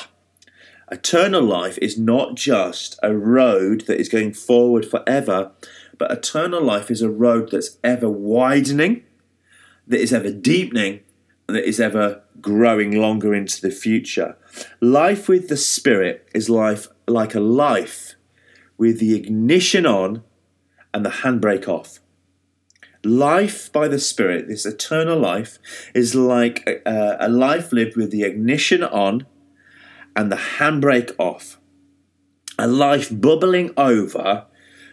Eternal 0.90 1.42
life 1.42 1.78
is 1.82 1.98
not 1.98 2.36
just 2.36 2.98
a 3.02 3.14
road 3.14 3.82
that 3.82 4.00
is 4.00 4.08
going 4.08 4.32
forward 4.32 4.86
forever, 4.86 5.50
but 5.98 6.10
eternal 6.10 6.62
life 6.62 6.90
is 6.90 7.02
a 7.02 7.10
road 7.10 7.50
that's 7.50 7.78
ever 7.82 8.08
widening, 8.08 9.02
that 9.86 10.00
is 10.00 10.12
ever 10.12 10.30
deepening, 10.30 11.00
and 11.48 11.56
that 11.56 11.68
is 11.68 11.80
ever 11.80 12.22
growing 12.40 12.92
longer 12.92 13.34
into 13.34 13.60
the 13.60 13.70
future. 13.70 14.36
Life 14.80 15.28
with 15.28 15.48
the 15.48 15.56
Spirit 15.56 16.28
is 16.34 16.48
life 16.48 16.88
like 17.06 17.34
a 17.34 17.40
life 17.40 18.14
with 18.78 19.00
the 19.00 19.14
ignition 19.14 19.86
on 19.86 20.22
and 20.92 21.04
the 21.04 21.10
handbrake 21.10 21.68
off. 21.68 22.00
Life 23.04 23.72
by 23.72 23.88
the 23.88 23.98
Spirit, 23.98 24.48
this 24.48 24.66
eternal 24.66 25.18
life, 25.18 25.58
is 25.94 26.14
like 26.14 26.82
a, 26.84 27.16
a 27.20 27.28
life 27.28 27.72
lived 27.72 27.96
with 27.96 28.10
the 28.10 28.22
ignition 28.22 28.82
on 28.82 29.26
and 30.14 30.32
the 30.32 30.36
handbrake 30.36 31.14
off. 31.18 31.58
A 32.58 32.66
life 32.66 33.10
bubbling 33.12 33.72
over 33.76 34.46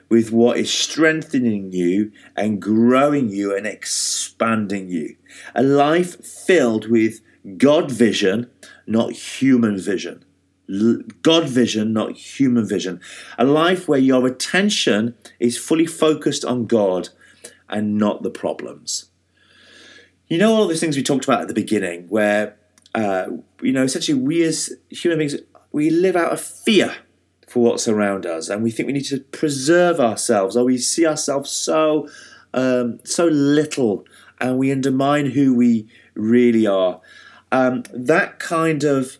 with 0.09 0.31
what 0.31 0.57
is 0.57 0.71
strengthening 0.71 1.71
you 1.71 2.11
and 2.35 2.61
growing 2.61 3.29
you 3.29 3.55
and 3.55 3.65
expanding 3.65 4.89
you. 4.89 5.15
A 5.55 5.63
life 5.63 6.23
filled 6.23 6.89
with 6.89 7.21
God 7.57 7.89
vision, 7.89 8.49
not 8.85 9.13
human 9.13 9.79
vision. 9.79 10.23
God 11.21 11.49
vision, 11.49 11.93
not 11.93 12.15
human 12.15 12.67
vision. 12.67 13.01
A 13.37 13.43
life 13.43 13.87
where 13.87 13.99
your 13.99 14.27
attention 14.27 15.15
is 15.39 15.57
fully 15.57 15.85
focused 15.85 16.45
on 16.45 16.67
God 16.67 17.09
and 17.69 17.97
not 17.97 18.23
the 18.23 18.30
problems. 18.30 19.10
You 20.28 20.38
know, 20.38 20.54
all 20.54 20.67
those 20.67 20.80
things 20.80 20.95
we 20.95 21.04
talked 21.04 21.26
about 21.26 21.41
at 21.41 21.47
the 21.47 21.54
beginning, 21.54 22.08
where, 22.08 22.58
uh, 22.95 23.28
you 23.62 23.71
know, 23.71 23.84
essentially 23.84 24.19
we 24.19 24.43
as 24.43 24.73
human 24.89 25.19
beings, 25.19 25.36
we 25.71 25.89
live 25.89 26.15
out 26.15 26.32
of 26.32 26.41
fear 26.41 26.95
for 27.47 27.63
what's 27.63 27.88
around 27.88 28.26
us, 28.26 28.49
and 28.49 28.63
we 28.63 28.71
think 28.71 28.88
we 28.88 28.93
need 28.93 29.06
to 29.06 29.19
preserve 29.19 29.99
ourselves, 29.99 30.56
or 30.56 30.63
we 30.63 30.78
see 30.78 31.06
ourselves 31.06 31.52
so 31.52 32.08
um, 32.54 32.99
so 33.04 33.26
little, 33.26 34.06
and 34.39 34.58
we 34.58 34.71
undermine 34.71 35.28
who 35.28 35.54
we 35.54 35.88
really 36.15 36.65
are. 36.65 37.02
Um, 37.52 37.84
that 37.93 38.39
kind 38.39 38.84
of 38.84 39.17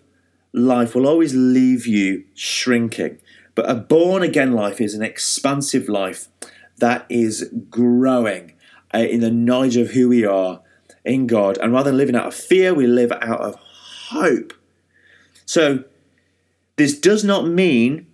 life 0.54 0.96
will 0.96 1.08
always 1.08 1.36
leave 1.36 1.86
you 1.86 2.24
shrinking. 2.34 3.20
But 3.56 3.70
a 3.70 3.76
born 3.76 4.24
again 4.24 4.54
life 4.54 4.82
is 4.82 4.96
an 4.96 5.04
expansive 5.04 5.88
life 5.88 6.28
that 6.84 7.06
is 7.08 7.50
growing 7.69 8.52
uh, 8.93 8.98
in 8.98 9.22
the 9.22 9.32
knowledge 9.32 9.78
of 9.78 9.91
who 9.91 10.10
we 10.10 10.26
are 10.26 10.62
in 11.06 11.28
God. 11.28 11.58
And 11.58 11.72
rather 11.72 11.91
than 11.91 11.98
living 11.98 12.15
out 12.15 12.28
of 12.28 12.36
fear, 12.36 12.74
we 12.74 12.88
live 12.88 13.13
out 13.13 13.39
of 13.39 13.56
hope. 14.10 14.54
So, 15.46 15.86
this 16.76 17.00
does 17.00 17.24
not 17.24 17.48
mean 17.48 18.08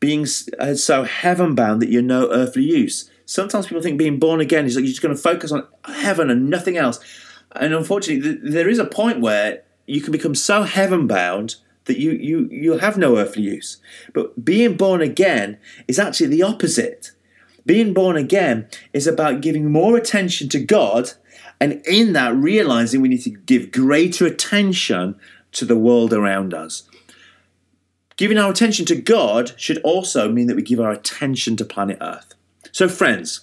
being 0.00 0.26
uh, 0.58 0.74
so 0.74 1.04
heaven 1.04 1.54
bound 1.54 1.80
that 1.80 1.88
you're 1.88 2.02
no 2.02 2.30
earthly 2.30 2.64
use. 2.64 3.10
Sometimes 3.24 3.68
people 3.68 3.82
think 3.82 3.96
being 3.96 4.18
born 4.18 4.38
again 4.38 4.66
is 4.66 4.76
like 4.76 4.82
you're 4.82 4.90
just 4.90 5.00
going 5.00 5.16
to 5.16 5.22
focus 5.22 5.50
on 5.50 5.66
heaven 5.86 6.28
and 6.28 6.50
nothing 6.50 6.76
else. 6.76 7.00
And 7.52 7.72
unfortunately, 7.72 8.34
there 8.34 8.68
is 8.68 8.78
a 8.78 8.84
point 8.84 9.22
where 9.22 9.62
you 9.86 10.02
can 10.02 10.12
become 10.12 10.34
so 10.34 10.64
heaven 10.64 11.06
bound 11.06 11.56
that 11.86 11.98
you, 11.98 12.10
you, 12.10 12.48
you'll 12.50 12.80
have 12.80 12.98
no 12.98 13.16
earthly 13.16 13.44
use. 13.44 13.78
But 14.12 14.44
being 14.44 14.76
born 14.76 15.00
again 15.00 15.56
is 15.88 15.98
actually 15.98 16.26
the 16.26 16.42
opposite. 16.42 17.12
Being 17.66 17.94
born 17.94 18.16
again 18.16 18.68
is 18.92 19.06
about 19.06 19.40
giving 19.40 19.70
more 19.70 19.96
attention 19.96 20.48
to 20.50 20.60
God, 20.60 21.12
and 21.60 21.82
in 21.86 22.12
that, 22.12 22.34
realizing 22.34 23.00
we 23.00 23.08
need 23.08 23.22
to 23.22 23.30
give 23.30 23.72
greater 23.72 24.26
attention 24.26 25.16
to 25.52 25.64
the 25.64 25.78
world 25.78 26.12
around 26.12 26.52
us. 26.52 26.82
Giving 28.16 28.38
our 28.38 28.50
attention 28.50 28.84
to 28.86 28.96
God 28.96 29.58
should 29.58 29.78
also 29.78 30.30
mean 30.30 30.46
that 30.46 30.56
we 30.56 30.62
give 30.62 30.80
our 30.80 30.92
attention 30.92 31.56
to 31.56 31.64
planet 31.64 31.98
Earth. 32.00 32.34
So, 32.70 32.88
friends, 32.88 33.40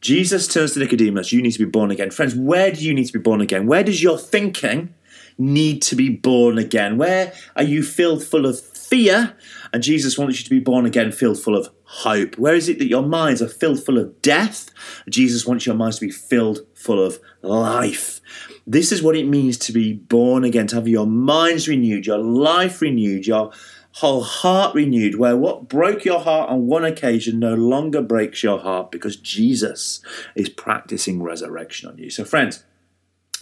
Jesus 0.00 0.46
turns 0.46 0.74
to 0.74 0.80
Nicodemus, 0.80 1.32
you 1.32 1.40
need 1.40 1.52
to 1.52 1.64
be 1.64 1.70
born 1.70 1.90
again. 1.90 2.10
Friends, 2.10 2.34
where 2.34 2.72
do 2.72 2.84
you 2.84 2.92
need 2.92 3.06
to 3.06 3.12
be 3.12 3.18
born 3.18 3.40
again? 3.40 3.66
Where 3.66 3.84
does 3.84 4.02
your 4.02 4.18
thinking 4.18 4.94
need 5.38 5.80
to 5.82 5.96
be 5.96 6.10
born 6.10 6.58
again? 6.58 6.98
Where 6.98 7.32
are 7.56 7.62
you 7.62 7.82
filled 7.82 8.22
full 8.24 8.46
of 8.46 8.60
fear 8.60 9.36
and 9.72 9.82
Jesus 9.82 10.18
wants 10.18 10.38
you 10.38 10.44
to 10.44 10.50
be 10.50 10.60
born 10.60 10.86
again 10.86 11.12
filled 11.12 11.40
full 11.40 11.56
of 11.56 11.70
hope? 11.92 12.38
Where 12.38 12.54
is 12.54 12.70
it 12.70 12.78
that 12.78 12.86
your 12.86 13.02
minds 13.02 13.42
are 13.42 13.48
filled 13.48 13.84
full 13.84 13.98
of 13.98 14.22
death? 14.22 14.70
Jesus 15.10 15.46
wants 15.46 15.66
your 15.66 15.74
minds 15.74 15.98
to 15.98 16.06
be 16.06 16.10
filled 16.10 16.60
full 16.74 17.04
of 17.04 17.20
life. 17.42 18.20
This 18.66 18.92
is 18.92 19.02
what 19.02 19.14
it 19.14 19.26
means 19.26 19.58
to 19.58 19.72
be 19.72 19.92
born 19.92 20.42
again, 20.42 20.66
to 20.68 20.76
have 20.76 20.88
your 20.88 21.06
minds 21.06 21.68
renewed, 21.68 22.06
your 22.06 22.18
life 22.18 22.80
renewed, 22.80 23.26
your 23.26 23.52
whole 23.96 24.22
heart 24.22 24.74
renewed, 24.74 25.16
where 25.16 25.36
what 25.36 25.68
broke 25.68 26.02
your 26.06 26.20
heart 26.20 26.48
on 26.48 26.66
one 26.66 26.84
occasion 26.84 27.38
no 27.38 27.54
longer 27.54 28.00
breaks 28.00 28.42
your 28.42 28.58
heart 28.58 28.90
because 28.90 29.16
Jesus 29.16 30.00
is 30.34 30.48
practicing 30.48 31.22
resurrection 31.22 31.90
on 31.90 31.98
you. 31.98 32.08
So, 32.08 32.24
friends, 32.24 32.64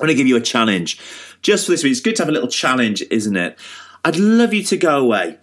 I'm 0.00 0.06
going 0.06 0.08
to 0.08 0.20
give 0.20 0.26
you 0.26 0.36
a 0.36 0.40
challenge 0.40 0.98
just 1.40 1.66
for 1.66 1.70
this 1.70 1.84
week. 1.84 1.92
It's 1.92 2.00
good 2.00 2.16
to 2.16 2.22
have 2.22 2.28
a 2.28 2.32
little 2.32 2.48
challenge, 2.48 3.04
isn't 3.12 3.36
it? 3.36 3.56
I'd 4.04 4.16
love 4.16 4.52
you 4.52 4.64
to 4.64 4.76
go 4.76 4.98
away 4.98 5.38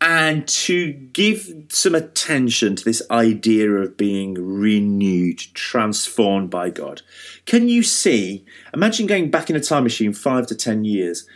and 0.00 0.46
to 0.46 0.92
give 0.92 1.52
some 1.70 1.94
attention 1.94 2.76
to 2.76 2.84
this 2.84 3.02
idea 3.10 3.70
of 3.70 3.96
being 3.96 4.34
renewed, 4.34 5.38
transformed 5.54 6.50
by 6.50 6.70
God. 6.70 7.02
Can 7.46 7.68
you 7.68 7.82
see? 7.82 8.44
Imagine 8.72 9.06
going 9.06 9.30
back 9.30 9.50
in 9.50 9.56
a 9.56 9.60
time 9.60 9.82
machine 9.82 10.12
five 10.12 10.46
to 10.48 10.54
10 10.54 10.84
years. 10.84 11.26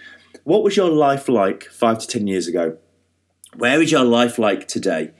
What 0.44 0.62
was 0.62 0.77
your 0.77 0.90
life 0.90 1.29
like 1.29 1.64
five 1.64 1.98
to 1.98 2.07
10 2.07 2.27
years 2.27 2.46
ago? 2.46 2.79
Where 3.57 3.83
is 3.83 3.90
your 3.90 4.05
life 4.05 4.38
like 4.38 4.68
today? 4.68 5.12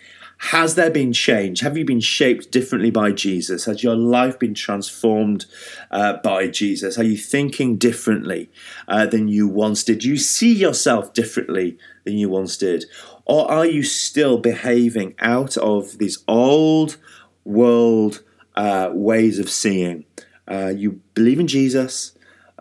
Has 0.51 0.75
there 0.75 0.91
been 0.91 1.13
change? 1.13 1.61
Have 1.61 1.77
you 1.77 1.85
been 1.85 2.01
shaped 2.01 2.51
differently 2.51 2.91
by 2.91 3.13
Jesus? 3.13 3.67
Has 3.67 3.85
your 3.85 3.95
life 3.95 4.41
been 4.41 4.55
transformed 4.55 5.47
uh, 5.93 6.15
by 6.15 6.49
Jesus? 6.49 6.99
Are 6.99 7.05
you 7.05 7.17
thinking 7.17 7.77
differently 7.77 8.51
uh, 8.89 9.07
than 9.07 9.29
you 9.29 9.47
once 9.47 9.85
did? 9.85 10.01
Do 10.01 10.09
you 10.09 10.17
see 10.17 10.53
yourself 10.53 11.15
differently 11.15 11.79
than 12.05 12.15
you 12.15 12.29
once 12.29 12.57
did? 12.57 12.87
Or 13.33 13.51
are 13.51 13.65
you 13.65 13.83
still 13.83 14.37
behaving 14.37 15.15
out 15.19 15.57
of 15.57 15.97
these 15.97 16.23
old 16.29 16.99
world 17.47 18.23
uh, 18.55 18.91
ways 18.93 19.39
of 19.39 19.49
seeing? 19.49 20.05
Uh, 20.47 20.75
you 20.77 21.01
believe 21.15 21.41
in 21.41 21.47
Jesus, 21.47 22.13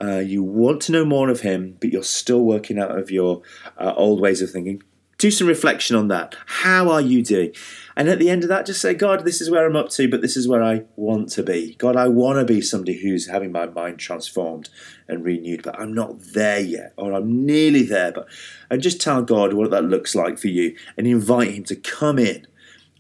uh, 0.02 0.20
you 0.20 0.42
want 0.42 0.82
to 0.84 0.94
know 0.94 1.04
more 1.04 1.30
of 1.30 1.42
Him, 1.42 1.76
but 1.82 1.92
you're 1.92 2.04
still 2.04 2.46
working 2.46 2.80
out 2.80 2.98
of 2.98 3.12
your 3.12 3.42
uh, 3.78 3.94
old 3.98 4.22
ways 4.22 4.42
of 4.42 4.50
thinking, 4.50 4.82
do 5.22 5.30
some 5.30 5.48
reflection 5.48 5.96
on 5.96 6.08
that. 6.08 6.36
How 6.48 6.90
are 6.90 7.00
you 7.00 7.22
doing? 7.22 7.54
And 7.96 8.10
at 8.10 8.18
the 8.18 8.32
end 8.32 8.42
of 8.42 8.50
that, 8.50 8.66
just 8.66 8.82
say, 8.82 8.96
God, 8.96 9.24
this 9.24 9.40
is 9.40 9.52
where 9.52 9.68
I'm 9.68 9.76
up 9.76 9.90
to, 9.92 10.10
but 10.10 10.22
this 10.22 10.36
is 10.36 10.48
where 10.48 10.64
I 10.64 10.86
want 10.96 11.30
to 11.34 11.44
be. 11.44 11.76
God, 11.76 11.96
I 11.96 12.08
want 12.08 12.40
to 12.40 12.54
be 12.54 12.60
somebody 12.60 12.98
who's 12.98 13.28
having 13.28 13.52
my 13.52 13.68
mind 13.68 14.00
transformed 14.00 14.70
and 15.08 15.24
renewed, 15.24 15.62
but 15.62 15.80
I'm 15.80 15.94
not 15.94 16.20
there 16.34 16.60
yet, 16.60 16.94
or 16.98 17.14
I'm 17.14 17.46
nearly 17.46 17.84
there. 17.84 18.12
But 18.12 18.30
and 18.72 18.82
just 18.82 19.00
tell 19.00 19.22
God 19.22 19.54
what 19.54 19.70
that 19.70 19.84
looks 19.84 20.16
like 20.16 20.40
for 20.40 20.48
you 20.48 20.76
and 20.98 21.06
invite 21.06 21.52
Him 21.52 21.66
to 21.66 21.76
come 21.76 22.18
in 22.18 22.48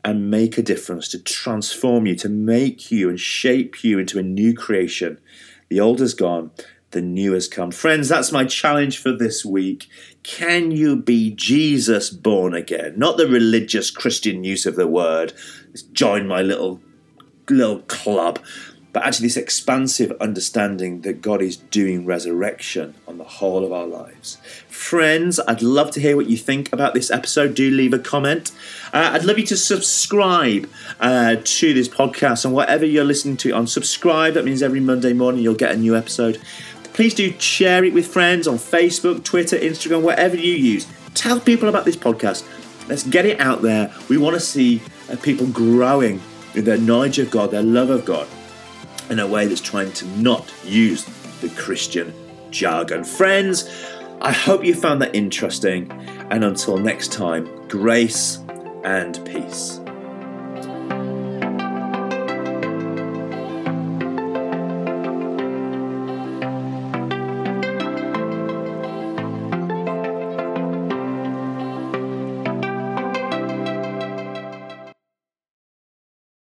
and 0.05 0.29
make 0.29 0.59
a 0.59 0.63
difference, 0.63 1.07
to 1.09 1.19
transform 1.19 2.05
you, 2.05 2.15
to 2.17 2.29
make 2.29 2.91
you 2.91 3.09
and 3.09 3.19
shape 3.19 3.83
you 3.83 3.97
into 3.97 4.19
a 4.19 4.23
new 4.23 4.53
creation. 4.53 5.19
The 5.69 5.79
old 5.79 5.99
has 5.99 6.13
gone, 6.13 6.51
the 6.91 7.01
new 7.01 7.33
has 7.33 7.47
come. 7.47 7.71
Friends, 7.71 8.09
that's 8.09 8.31
my 8.31 8.45
challenge 8.45 8.97
for 8.97 9.11
this 9.11 9.43
week. 9.43 9.87
Can 10.23 10.71
you 10.71 10.95
be 10.95 11.31
Jesus 11.31 12.09
born 12.09 12.53
again? 12.53 12.93
Not 12.97 13.17
the 13.17 13.27
religious 13.27 13.89
Christian 13.89 14.43
use 14.43 14.65
of 14.65 14.75
the 14.75 14.87
word, 14.87 15.33
join 15.93 16.27
my 16.27 16.41
little 16.41 16.81
little 17.49 17.79
club, 17.79 18.39
but 18.93 19.03
actually 19.03 19.27
this 19.27 19.37
expansive 19.37 20.11
understanding 20.19 21.01
that 21.01 21.21
God 21.21 21.41
is 21.41 21.57
doing 21.57 22.05
resurrection 22.05 22.93
on 23.07 23.17
the 23.17 23.23
whole 23.23 23.65
of 23.65 23.71
our 23.71 23.87
lives. 23.87 24.37
Friends, 24.67 25.39
I'd 25.47 25.61
love 25.61 25.91
to 25.91 26.01
hear 26.01 26.15
what 26.15 26.29
you 26.29 26.37
think 26.37 26.71
about 26.73 26.93
this 26.93 27.09
episode. 27.09 27.55
Do 27.55 27.71
leave 27.71 27.93
a 27.93 27.99
comment. 27.99 28.51
Uh, 28.93 29.11
I'd 29.13 29.23
love 29.23 29.39
you 29.39 29.45
to 29.47 29.57
subscribe 29.57 30.69
uh, 30.99 31.37
to 31.41 31.73
this 31.73 31.87
podcast 31.87 32.43
and 32.43 32.53
whatever 32.53 32.85
you're 32.85 33.05
listening 33.05 33.37
to 33.37 33.51
on 33.51 33.67
subscribe. 33.67 34.33
That 34.33 34.43
means 34.43 34.61
every 34.61 34.81
Monday 34.81 35.13
morning 35.13 35.41
you'll 35.41 35.55
get 35.55 35.71
a 35.71 35.77
new 35.77 35.95
episode. 35.95 36.41
Please 36.93 37.13
do 37.13 37.31
share 37.39 37.83
it 37.83 37.93
with 37.93 38.07
friends 38.07 38.47
on 38.47 38.55
Facebook, 38.55 39.23
Twitter, 39.23 39.57
Instagram, 39.57 40.01
whatever 40.01 40.35
you 40.35 40.53
use. 40.53 40.87
Tell 41.13 41.39
people 41.39 41.69
about 41.69 41.85
this 41.85 41.95
podcast. 41.95 42.47
Let's 42.87 43.03
get 43.03 43.25
it 43.25 43.39
out 43.39 43.61
there. 43.61 43.93
We 44.09 44.17
want 44.17 44.35
to 44.35 44.39
see 44.39 44.81
uh, 45.09 45.15
people 45.17 45.47
growing 45.47 46.21
in 46.55 46.65
their 46.65 46.77
knowledge 46.77 47.19
of 47.19 47.31
God, 47.31 47.51
their 47.51 47.63
love 47.63 47.89
of 47.89 48.05
God, 48.05 48.27
in 49.09 49.19
a 49.19 49.27
way 49.27 49.47
that's 49.47 49.61
trying 49.61 49.91
to 49.93 50.05
not 50.17 50.51
use 50.63 51.05
the 51.41 51.49
Christian 51.49 52.13
jargon. 52.49 53.03
Friends, 53.03 53.69
I 54.21 54.31
hope 54.31 54.63
you 54.63 54.75
found 54.75 55.01
that 55.01 55.15
interesting. 55.15 55.91
And 56.29 56.43
until 56.43 56.77
next 56.77 57.11
time, 57.11 57.67
grace 57.67 58.39
and 58.83 59.19
peace. 59.25 59.80